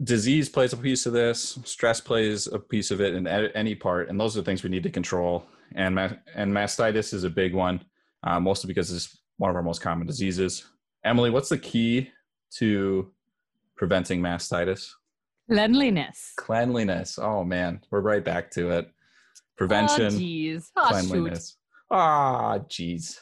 disease 0.03 0.49
plays 0.49 0.73
a 0.73 0.77
piece 0.77 1.05
of 1.05 1.13
this, 1.13 1.57
stress 1.65 2.01
plays 2.01 2.47
a 2.47 2.59
piece 2.59 2.91
of 2.91 2.99
it 3.01 3.13
in 3.15 3.27
any 3.27 3.75
part, 3.75 4.09
and 4.09 4.19
those 4.19 4.35
are 4.35 4.41
the 4.41 4.45
things 4.45 4.63
we 4.63 4.69
need 4.69 4.83
to 4.83 4.89
control. 4.89 5.45
And 5.75 5.95
ma- 5.95 6.13
and 6.35 6.53
mastitis 6.53 7.13
is 7.13 7.23
a 7.23 7.29
big 7.29 7.53
one, 7.53 7.83
uh, 8.23 8.39
mostly 8.39 8.67
because 8.67 8.91
it's 8.91 9.17
one 9.37 9.49
of 9.49 9.55
our 9.55 9.63
most 9.63 9.81
common 9.81 10.05
diseases. 10.05 10.65
Emily, 11.03 11.29
what's 11.29 11.49
the 11.49 11.57
key 11.57 12.11
to 12.57 13.11
preventing 13.75 14.21
mastitis? 14.21 14.91
Cleanliness. 15.49 16.33
Cleanliness. 16.37 17.17
Oh 17.19 17.43
man, 17.43 17.81
we're 17.91 18.01
right 18.01 18.23
back 18.23 18.51
to 18.51 18.69
it. 18.71 18.89
Prevention, 19.57 20.15
Oh, 20.15 20.19
jeez. 20.19 20.71
Oh, 20.75 20.87
cleanliness. 20.89 21.57
Ah, 21.91 22.59
jeez. 22.69 23.19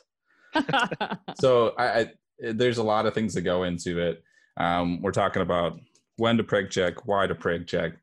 so 1.39 1.69
I, 1.77 1.99
I 1.99 2.11
there's 2.41 2.77
a 2.77 2.83
lot 2.83 3.05
of 3.05 3.13
things 3.13 3.33
that 3.33 3.41
go 3.41 3.63
into 3.63 4.00
it. 4.00 4.24
Um, 4.57 5.01
we're 5.01 5.12
talking 5.12 5.41
about 5.41 5.79
when 6.17 6.38
to 6.38 6.43
preg 6.43 6.69
check, 6.69 7.05
why 7.07 7.27
to 7.27 7.36
preg 7.36 7.67
check, 7.67 7.93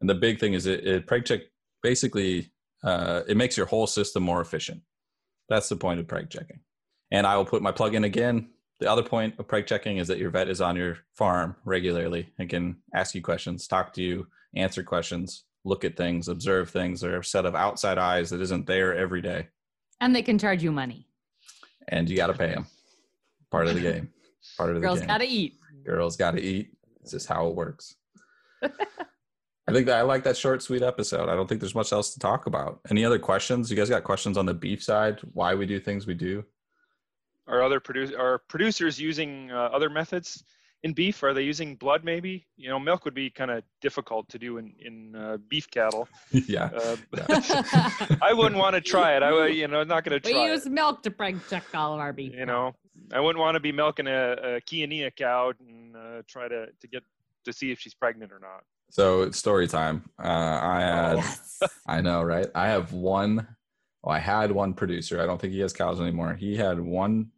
and 0.00 0.10
the 0.10 0.14
big 0.14 0.40
thing 0.40 0.54
is 0.54 0.66
it, 0.66 0.86
it 0.86 1.06
preg 1.06 1.24
check 1.24 1.40
basically 1.82 2.50
uh, 2.82 3.22
it 3.28 3.36
makes 3.36 3.56
your 3.56 3.66
whole 3.66 3.86
system 3.86 4.22
more 4.22 4.40
efficient. 4.40 4.82
That's 5.48 5.68
the 5.68 5.76
point 5.76 6.00
of 6.00 6.06
preg 6.06 6.30
checking. 6.30 6.60
And 7.10 7.26
I 7.26 7.36
will 7.36 7.44
put 7.44 7.62
my 7.62 7.72
plug 7.72 7.94
in 7.94 8.04
again. 8.04 8.48
The 8.80 8.90
other 8.90 9.02
point 9.02 9.34
of 9.38 9.46
preg 9.46 9.66
checking 9.66 9.98
is 9.98 10.08
that 10.08 10.18
your 10.18 10.30
vet 10.30 10.48
is 10.48 10.60
on 10.60 10.76
your 10.76 10.98
farm 11.14 11.56
regularly 11.64 12.28
and 12.38 12.48
can 12.48 12.76
ask 12.94 13.14
you 13.14 13.22
questions, 13.22 13.68
talk 13.68 13.92
to 13.94 14.02
you, 14.02 14.26
answer 14.54 14.82
questions, 14.82 15.44
look 15.64 15.84
at 15.84 15.96
things, 15.96 16.28
observe 16.28 16.70
things. 16.70 17.00
They're 17.00 17.20
a 17.20 17.24
set 17.24 17.46
of 17.46 17.54
outside 17.54 17.98
eyes 17.98 18.30
that 18.30 18.40
isn't 18.40 18.66
there 18.66 18.94
every 18.94 19.22
day 19.22 19.48
and 20.00 20.14
they 20.14 20.22
can 20.22 20.38
charge 20.38 20.62
you 20.62 20.72
money. 20.72 21.06
and 21.88 22.08
you 22.08 22.16
got 22.16 22.28
to 22.28 22.34
pay 22.34 22.48
them. 22.48 22.66
Part 23.54 23.68
of 23.68 23.74
the 23.76 23.80
game. 23.80 24.08
Part 24.56 24.70
of 24.70 24.74
the 24.74 24.80
Girls 24.80 24.98
game. 24.98 25.06
got 25.06 25.18
to 25.18 25.26
eat. 25.26 25.54
Girls 25.84 26.16
got 26.16 26.32
to 26.32 26.42
eat. 26.42 26.72
It's 27.02 27.12
just 27.12 27.28
how 27.28 27.46
it 27.46 27.54
works. 27.54 27.94
I 28.62 29.72
think 29.72 29.86
that 29.86 29.96
I 29.96 30.02
like 30.02 30.24
that 30.24 30.36
short, 30.36 30.60
sweet 30.60 30.82
episode. 30.82 31.28
I 31.28 31.36
don't 31.36 31.48
think 31.48 31.60
there's 31.60 31.74
much 31.74 31.92
else 31.92 32.12
to 32.14 32.18
talk 32.18 32.46
about. 32.46 32.80
Any 32.90 33.04
other 33.04 33.20
questions? 33.20 33.70
You 33.70 33.76
guys 33.76 33.88
got 33.88 34.02
questions 34.02 34.36
on 34.36 34.44
the 34.44 34.54
beef 34.54 34.82
side? 34.82 35.20
Why 35.34 35.54
we 35.54 35.66
do 35.66 35.78
things 35.78 36.04
we 36.04 36.14
do? 36.14 36.44
Are 37.46 37.62
other 37.62 37.78
produce 37.78 38.10
are 38.10 38.38
producers 38.48 39.00
using 39.00 39.52
uh, 39.52 39.70
other 39.72 39.88
methods 39.88 40.42
in 40.82 40.92
beef? 40.92 41.22
Are 41.22 41.32
they 41.32 41.42
using 41.42 41.76
blood? 41.76 42.02
Maybe 42.02 42.48
you 42.56 42.68
know, 42.68 42.80
milk 42.80 43.04
would 43.04 43.14
be 43.14 43.30
kind 43.30 43.52
of 43.52 43.62
difficult 43.80 44.28
to 44.30 44.38
do 44.38 44.58
in 44.58 44.74
in 44.80 45.14
uh, 45.14 45.36
beef 45.48 45.70
cattle. 45.70 46.08
yeah. 46.32 46.70
Uh, 46.74 46.96
I 48.20 48.32
wouldn't 48.32 48.56
want 48.56 48.74
to 48.74 48.80
try 48.80 49.14
it. 49.16 49.22
I 49.22 49.30
would, 49.30 49.54
you 49.54 49.68
know, 49.68 49.80
I'm 49.80 49.88
not 49.88 50.04
going 50.04 50.20
to 50.20 50.32
try. 50.32 50.42
we 50.42 50.50
use 50.50 50.66
it. 50.66 50.72
milk 50.72 51.04
to 51.04 51.10
preg 51.10 51.38
check 51.48 51.64
all 51.74 51.94
of 51.94 52.00
our 52.00 52.12
beef. 52.12 52.32
You 52.34 52.46
know, 52.46 52.74
I 53.12 53.20
wouldn't 53.20 53.40
want 53.40 53.54
to 53.54 53.60
be 53.60 53.72
milking 53.72 54.06
a, 54.06 54.32
a 54.32 54.60
Chianina 54.60 55.14
cow 55.14 55.52
and 55.60 55.96
uh, 55.96 56.22
try 56.28 56.48
to 56.48 56.66
to 56.66 56.88
get 56.88 57.02
to 57.44 57.52
see 57.52 57.70
if 57.70 57.80
she's 57.80 57.94
pregnant 57.94 58.32
or 58.32 58.38
not. 58.38 58.62
So 58.90 59.22
it's 59.22 59.38
story 59.38 59.66
time. 59.66 60.08
Uh, 60.22 60.28
I 60.62 60.80
had, 60.80 61.16
Yes. 61.16 61.62
I 61.86 62.00
know, 62.00 62.22
right? 62.22 62.46
I 62.54 62.68
have 62.68 62.92
one. 62.92 63.46
Well, 64.02 64.14
I 64.14 64.18
had 64.18 64.52
one 64.52 64.74
producer. 64.74 65.20
I 65.20 65.26
don't 65.26 65.40
think 65.40 65.52
he 65.52 65.60
has 65.60 65.72
cows 65.72 66.00
anymore. 66.00 66.34
He 66.34 66.56
had 66.56 66.78
one. 66.78 67.30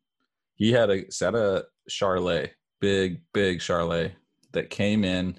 He 0.55 0.73
had 0.73 0.91
a 0.91 1.11
set 1.11 1.35
of 1.35 1.65
Charolais, 1.89 2.51
big, 2.81 3.23
big 3.33 3.61
Charolais, 3.61 4.13
that 4.53 4.71
came 4.71 5.05
in 5.05 5.39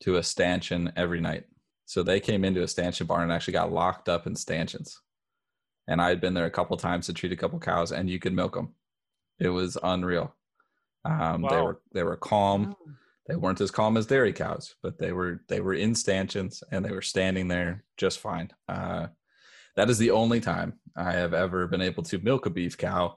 to 0.00 0.16
a 0.16 0.22
stanchion 0.22 0.92
every 0.96 1.20
night. 1.20 1.44
So 1.86 2.02
they 2.02 2.20
came 2.20 2.44
into 2.44 2.62
a 2.62 2.68
stanchion 2.68 3.06
barn 3.06 3.24
and 3.24 3.32
actually 3.32 3.54
got 3.54 3.72
locked 3.72 4.08
up 4.08 4.26
in 4.26 4.36
stanchions. 4.36 5.00
And 5.88 6.00
I 6.00 6.08
had 6.08 6.20
been 6.20 6.34
there 6.34 6.46
a 6.46 6.50
couple 6.50 6.76
times 6.76 7.06
to 7.06 7.12
treat 7.12 7.32
a 7.32 7.36
couple 7.36 7.58
cows, 7.58 7.92
and 7.92 8.08
you 8.10 8.18
could 8.18 8.34
milk 8.34 8.54
them. 8.54 8.74
It 9.40 9.48
was 9.50 9.76
unreal. 9.82 10.34
Um, 11.04 11.42
They 11.48 11.60
were 11.60 11.80
they 11.92 12.02
were 12.02 12.16
calm 12.16 12.74
Oh. 12.78 12.90
they 13.28 13.36
weren't 13.36 13.60
as 13.60 13.70
calm 13.70 13.96
as 13.96 14.06
dairy 14.06 14.32
cows, 14.32 14.74
but 14.82 14.98
they 14.98 15.12
were 15.12 15.42
they 15.48 15.60
were 15.60 15.74
in 15.74 15.94
stanchions 15.94 16.62
and 16.72 16.84
they 16.84 16.90
were 16.92 17.02
standing 17.02 17.48
there 17.48 17.84
just 17.96 18.18
fine. 18.20 18.50
Uh, 18.68 19.08
that 19.76 19.88
is 19.90 19.98
the 19.98 20.10
only 20.10 20.40
time 20.40 20.80
I 20.96 21.12
have 21.12 21.34
ever 21.34 21.66
been 21.68 21.82
able 21.82 22.02
to 22.04 22.18
milk 22.18 22.46
a 22.46 22.50
beef 22.50 22.76
cow 22.76 23.16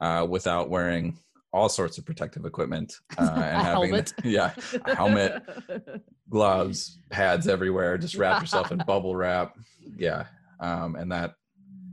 uh, 0.00 0.26
without 0.28 0.68
wearing 0.68 1.18
all 1.54 1.68
sorts 1.68 1.96
of 1.98 2.04
protective 2.04 2.44
equipment 2.44 2.94
uh, 3.18 3.22
and 3.22 3.62
having 3.62 3.90
helmet. 3.90 4.12
yeah 4.24 4.52
a 4.84 4.94
helmet, 4.94 5.42
gloves, 6.30 6.98
pads 7.10 7.48
everywhere. 7.48 7.96
Just 7.98 8.14
wrap 8.16 8.40
yourself 8.42 8.72
in 8.72 8.78
bubble 8.86 9.16
wrap. 9.16 9.56
Yeah, 9.96 10.26
um, 10.60 10.96
and 10.96 11.10
that 11.12 11.34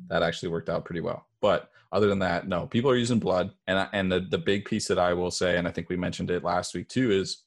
that 0.09 0.23
actually 0.23 0.49
worked 0.49 0.69
out 0.69 0.85
pretty 0.85 1.01
well. 1.01 1.25
But 1.41 1.69
other 1.91 2.07
than 2.07 2.19
that, 2.19 2.47
no, 2.47 2.67
people 2.67 2.91
are 2.91 2.95
using 2.95 3.19
blood, 3.19 3.51
and 3.67 3.79
I- 3.79 3.89
and 3.93 4.11
the 4.11 4.19
the 4.21 4.37
big 4.37 4.65
piece 4.65 4.87
that 4.87 4.99
I 4.99 5.13
will 5.13 5.31
say, 5.31 5.57
and 5.57 5.67
I 5.67 5.71
think 5.71 5.89
we 5.89 5.97
mentioned 5.97 6.29
it 6.31 6.43
last 6.43 6.73
week 6.75 6.87
too, 6.87 7.11
is 7.11 7.45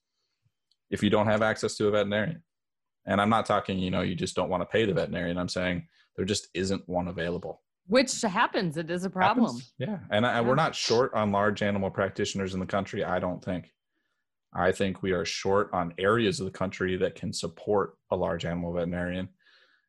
if 0.90 1.02
you 1.02 1.10
don't 1.10 1.26
have 1.26 1.42
access 1.42 1.76
to 1.76 1.88
a 1.88 1.90
veterinarian, 1.90 2.42
and 3.06 3.20
I'm 3.20 3.30
not 3.30 3.46
talking, 3.46 3.78
you 3.78 3.90
know, 3.90 4.02
you 4.02 4.14
just 4.14 4.34
don't 4.34 4.48
want 4.50 4.60
to 4.62 4.66
pay 4.66 4.84
the 4.84 4.94
veterinarian. 4.94 5.38
I'm 5.38 5.48
saying 5.48 5.86
there 6.16 6.24
just 6.24 6.48
isn't 6.54 6.86
one 6.88 7.08
available. 7.08 7.62
Which 7.86 8.20
happens. 8.22 8.76
It 8.76 8.90
is 8.90 9.04
a 9.04 9.10
problem. 9.10 9.46
Happens. 9.46 9.72
Yeah, 9.78 9.98
and 10.10 10.26
I, 10.26 10.40
we're 10.40 10.54
not 10.54 10.74
short 10.74 11.12
on 11.14 11.32
large 11.32 11.62
animal 11.62 11.90
practitioners 11.90 12.54
in 12.54 12.60
the 12.60 12.66
country. 12.66 13.04
I 13.04 13.18
don't 13.18 13.42
think. 13.44 13.72
I 14.54 14.70
think 14.70 15.02
we 15.02 15.12
are 15.12 15.24
short 15.24 15.70
on 15.72 15.94
areas 15.98 16.38
of 16.38 16.44
the 16.46 16.52
country 16.52 16.96
that 16.98 17.14
can 17.14 17.32
support 17.32 17.94
a 18.10 18.16
large 18.16 18.44
animal 18.44 18.72
veterinarian, 18.72 19.28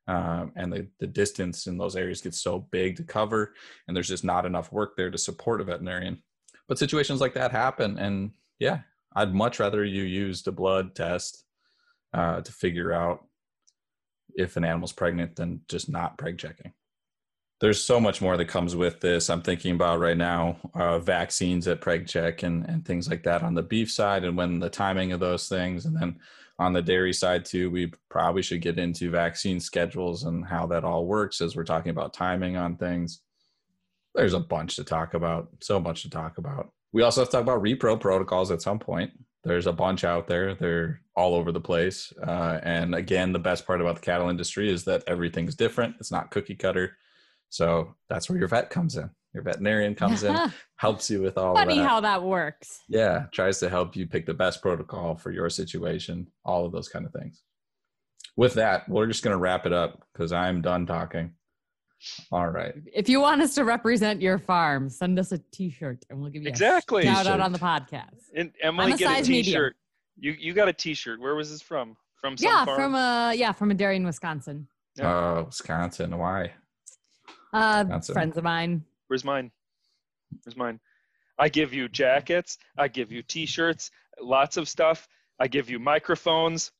um, 0.07 0.51
and 0.55 0.71
the 0.71 0.87
the 0.99 1.07
distance 1.07 1.67
in 1.67 1.77
those 1.77 1.95
areas 1.95 2.21
gets 2.21 2.41
so 2.41 2.67
big 2.71 2.97
to 2.97 3.03
cover, 3.03 3.53
and 3.87 3.95
there's 3.95 4.07
just 4.07 4.23
not 4.23 4.45
enough 4.45 4.71
work 4.71 4.95
there 4.95 5.11
to 5.11 5.17
support 5.17 5.61
a 5.61 5.63
veterinarian. 5.63 6.21
But 6.67 6.79
situations 6.79 7.21
like 7.21 7.33
that 7.35 7.51
happen, 7.51 7.97
and 7.97 8.31
yeah, 8.59 8.79
I'd 9.15 9.33
much 9.33 9.59
rather 9.59 9.83
you 9.83 10.03
use 10.03 10.43
the 10.43 10.51
blood 10.51 10.95
test 10.95 11.43
uh, 12.13 12.41
to 12.41 12.51
figure 12.51 12.93
out 12.93 13.25
if 14.35 14.57
an 14.57 14.65
animal's 14.65 14.93
pregnant 14.93 15.35
than 15.35 15.61
just 15.67 15.89
not 15.89 16.17
preg 16.17 16.37
checking 16.37 16.73
there's 17.63 17.81
so 17.81 17.97
much 17.97 18.21
more 18.21 18.35
that 18.35 18.49
comes 18.49 18.75
with 18.75 18.99
this. 18.99 19.29
I'm 19.29 19.41
thinking 19.41 19.73
about 19.75 20.01
right 20.01 20.17
now 20.17 20.57
uh, 20.73 20.99
vaccines 20.99 21.65
at 21.65 21.79
preg 21.79 22.05
check 22.09 22.43
and, 22.43 22.65
and 22.67 22.83
things 22.83 23.09
like 23.09 23.23
that 23.23 23.41
on 23.41 23.53
the 23.53 23.63
beef 23.63 23.89
side, 23.89 24.25
and 24.25 24.35
when 24.35 24.59
the 24.59 24.69
timing 24.69 25.13
of 25.13 25.21
those 25.21 25.47
things, 25.47 25.85
and 25.85 25.95
then 25.95 26.19
on 26.59 26.73
the 26.73 26.81
dairy 26.81 27.13
side 27.13 27.45
too, 27.45 27.69
we 27.69 27.91
probably 28.09 28.41
should 28.41 28.61
get 28.61 28.77
into 28.77 29.09
vaccine 29.09 29.59
schedules 29.59 30.23
and 30.23 30.45
how 30.45 30.67
that 30.67 30.83
all 30.83 31.05
works 31.05 31.41
as 31.41 31.55
we're 31.55 31.63
talking 31.63 31.89
about 31.89 32.13
timing 32.13 32.57
on 32.57 32.77
things. 32.77 33.21
There's 34.15 34.33
a 34.33 34.39
bunch 34.39 34.75
to 34.75 34.83
talk 34.83 35.15
about, 35.15 35.49
so 35.61 35.79
much 35.79 36.03
to 36.03 36.09
talk 36.09 36.37
about. 36.37 36.71
We 36.91 37.01
also 37.01 37.21
have 37.21 37.29
to 37.29 37.31
talk 37.31 37.41
about 37.41 37.63
repro 37.63 37.99
protocols 37.99 38.51
at 38.51 38.61
some 38.61 38.77
point. 38.77 39.11
There's 39.43 39.67
a 39.67 39.73
bunch 39.73 40.03
out 40.03 40.27
there. 40.27 40.53
They're 40.53 41.01
all 41.15 41.33
over 41.35 41.51
the 41.51 41.59
place. 41.59 42.13
Uh, 42.25 42.59
and 42.63 42.93
again, 42.95 43.33
the 43.33 43.39
best 43.39 43.65
part 43.65 43.81
about 43.81 43.95
the 43.95 44.01
cattle 44.01 44.29
industry 44.29 44.69
is 44.69 44.83
that 44.85 45.03
everything's 45.07 45.55
different. 45.55 45.95
It's 45.99 46.11
not 46.11 46.31
cookie 46.31 46.55
cutter. 46.55 46.97
So 47.49 47.95
that's 48.09 48.29
where 48.29 48.37
your 48.37 48.47
vet 48.47 48.69
comes 48.69 48.95
in. 48.95 49.09
Your 49.33 49.43
veterinarian 49.43 49.95
comes 49.95 50.23
in, 50.23 50.37
helps 50.77 51.09
you 51.09 51.21
with 51.21 51.37
all 51.37 51.55
Funny 51.55 51.73
of 51.73 51.83
that. 51.83 51.89
how 51.89 51.99
that 52.01 52.21
works. 52.23 52.81
yeah, 52.87 53.25
tries 53.31 53.59
to 53.59 53.69
help 53.69 53.95
you 53.95 54.05
pick 54.07 54.25
the 54.25 54.33
best 54.33 54.61
protocol 54.61 55.15
for 55.15 55.31
your 55.31 55.49
situation, 55.49 56.27
all 56.45 56.65
of 56.65 56.71
those 56.71 56.87
kind 56.87 57.05
of 57.05 57.11
things. 57.13 57.41
With 58.37 58.53
that, 58.55 58.87
we're 58.89 59.07
just 59.07 59.23
going 59.23 59.33
to 59.33 59.37
wrap 59.39 59.65
it 59.65 59.73
up 59.73 60.07
because 60.13 60.31
I'm 60.31 60.61
done 60.61 60.85
talking. 60.85 61.33
All 62.31 62.49
right. 62.49 62.73
If 62.93 63.07
you 63.07 63.21
want 63.21 63.41
us 63.41 63.55
to 63.55 63.63
represent 63.63 64.21
your 64.21 64.37
farm, 64.37 64.89
send 64.89 65.17
us 65.17 65.31
a 65.31 65.37
T-shirt 65.51 66.03
and 66.09 66.19
we'll 66.19 66.29
give 66.31 66.43
you 66.43 66.49
Exactly. 66.49 67.03
a 67.03 67.05
shout 67.05 67.25
out 67.27 67.37
T-shirt. 67.37 67.39
on 67.41 67.51
the 67.53 67.59
podcast. 67.59 68.29
And 68.35 68.51
Emily, 68.61 68.91
a 68.93 68.97
get 68.97 69.05
a 69.11 69.15
size 69.15 69.29
medium. 69.29 69.45
T-shirt. 69.45 69.75
You 70.19 70.35
you 70.37 70.53
got 70.53 70.67
a 70.67 70.73
T-shirt. 70.73 71.19
Where 71.21 71.33
was 71.35 71.49
this 71.49 71.61
from? 71.61 71.95
From 72.19 72.37
some 72.37 72.49
yeah, 72.51 72.65
farm? 72.65 72.77
from 72.77 72.95
a 72.95 73.33
yeah 73.35 73.51
from 73.51 73.71
a 73.71 73.73
dairy 73.73 73.95
in 73.95 74.05
Wisconsin. 74.05 74.67
Yeah. 74.97 75.09
Uh, 75.37 75.43
Wisconsin. 75.45 76.17
Why? 76.17 76.51
Uh, 77.53 77.83
Wisconsin. 77.85 78.13
friends 78.13 78.37
of 78.37 78.43
mine. 78.43 78.83
Where's 79.13 79.23
mine? 79.23 79.51
Where's 80.43 80.57
mine? 80.57 80.79
I 81.37 81.47
give 81.47 81.71
you 81.71 81.87
jackets. 81.87 82.57
I 82.79 82.87
give 82.87 83.11
you 83.11 83.21
T-shirts. 83.21 83.91
Lots 84.19 84.57
of 84.57 84.67
stuff. 84.67 85.07
I 85.39 85.47
give 85.47 85.69
you 85.69 85.77
microphones. 85.77 86.71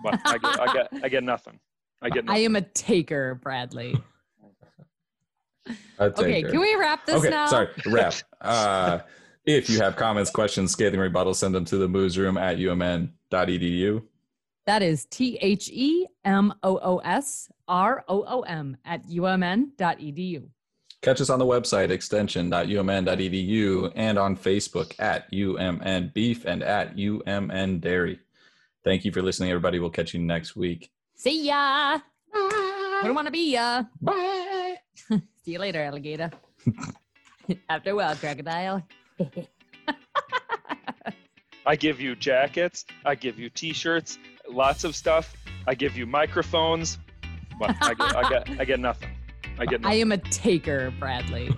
What? 0.00 0.18
I 0.24 0.38
get, 0.38 0.60
I 0.60 0.72
get, 0.72 1.04
I 1.04 1.08
get 1.10 1.24
nothing. 1.24 1.60
I 2.00 2.08
get 2.08 2.24
I 2.26 2.38
am 2.38 2.56
a 2.56 2.62
taker, 2.62 3.34
Bradley. 3.34 3.94
A 5.98 6.04
Okay, 6.04 6.42
can 6.44 6.58
we 6.58 6.74
wrap 6.76 7.04
this 7.04 7.16
okay, 7.16 7.28
now? 7.28 7.48
sorry. 7.48 7.68
Wrap. 7.84 8.14
Uh, 8.40 9.00
if 9.44 9.68
you 9.68 9.78
have 9.80 9.96
comments, 9.96 10.30
questions, 10.30 10.72
scathing 10.72 11.00
rebuttals, 11.00 11.36
send 11.36 11.54
them 11.54 11.66
to 11.66 11.76
the 11.76 11.88
moos 11.88 12.16
room 12.16 12.38
at 12.38 12.56
umn.edu. 12.56 14.02
That 14.64 14.82
is 14.82 15.04
T 15.10 15.36
H 15.42 15.68
E 15.70 16.06
M 16.24 16.54
O 16.62 16.78
O 16.82 16.98
S 17.04 17.50
R 17.68 18.04
O 18.08 18.24
O 18.26 18.40
M 18.40 18.78
at 18.86 19.06
umn.edu. 19.06 20.48
Catch 21.04 21.20
us 21.20 21.28
on 21.28 21.38
the 21.38 21.44
website 21.44 21.90
extension.umn.edu 21.90 23.92
and 23.94 24.18
on 24.18 24.38
Facebook 24.38 24.98
at 24.98 25.30
UMN 25.30 26.14
Beef 26.14 26.46
and 26.46 26.62
at 26.62 26.96
UMN 26.96 27.82
Dairy. 27.82 28.20
Thank 28.84 29.04
you 29.04 29.12
for 29.12 29.20
listening, 29.20 29.50
everybody. 29.50 29.78
We'll 29.78 29.90
catch 29.90 30.14
you 30.14 30.20
next 30.20 30.56
week. 30.56 30.90
See 31.14 31.48
ya. 31.48 31.98
I 32.34 33.00
don't 33.04 33.14
want 33.14 33.26
to 33.26 33.32
be 33.32 33.52
ya. 33.52 33.82
Bye. 34.00 34.76
See 35.10 35.52
you 35.52 35.58
later, 35.58 35.82
alligator. 35.82 36.30
After 37.68 37.90
a 37.90 37.96
while, 37.96 38.16
crocodile. 38.16 38.82
I 41.66 41.76
give 41.76 42.00
you 42.00 42.16
jackets. 42.16 42.86
I 43.04 43.14
give 43.14 43.38
you 43.38 43.50
T-shirts. 43.50 44.18
Lots 44.48 44.84
of 44.84 44.96
stuff. 44.96 45.34
I 45.66 45.74
give 45.74 45.98
you 45.98 46.06
microphones. 46.06 46.96
But 47.60 47.76
I 47.82 47.92
get, 47.92 48.16
I 48.16 48.28
get, 48.30 48.60
I 48.60 48.64
get 48.64 48.80
nothing. 48.80 49.10
I 49.58 49.66
get. 49.66 49.80
Nothing. 49.82 49.96
I 49.96 50.00
am 50.00 50.12
a 50.12 50.18
taker, 50.18 50.92
Bradley. 50.98 51.50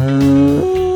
Ooh. 0.00 0.87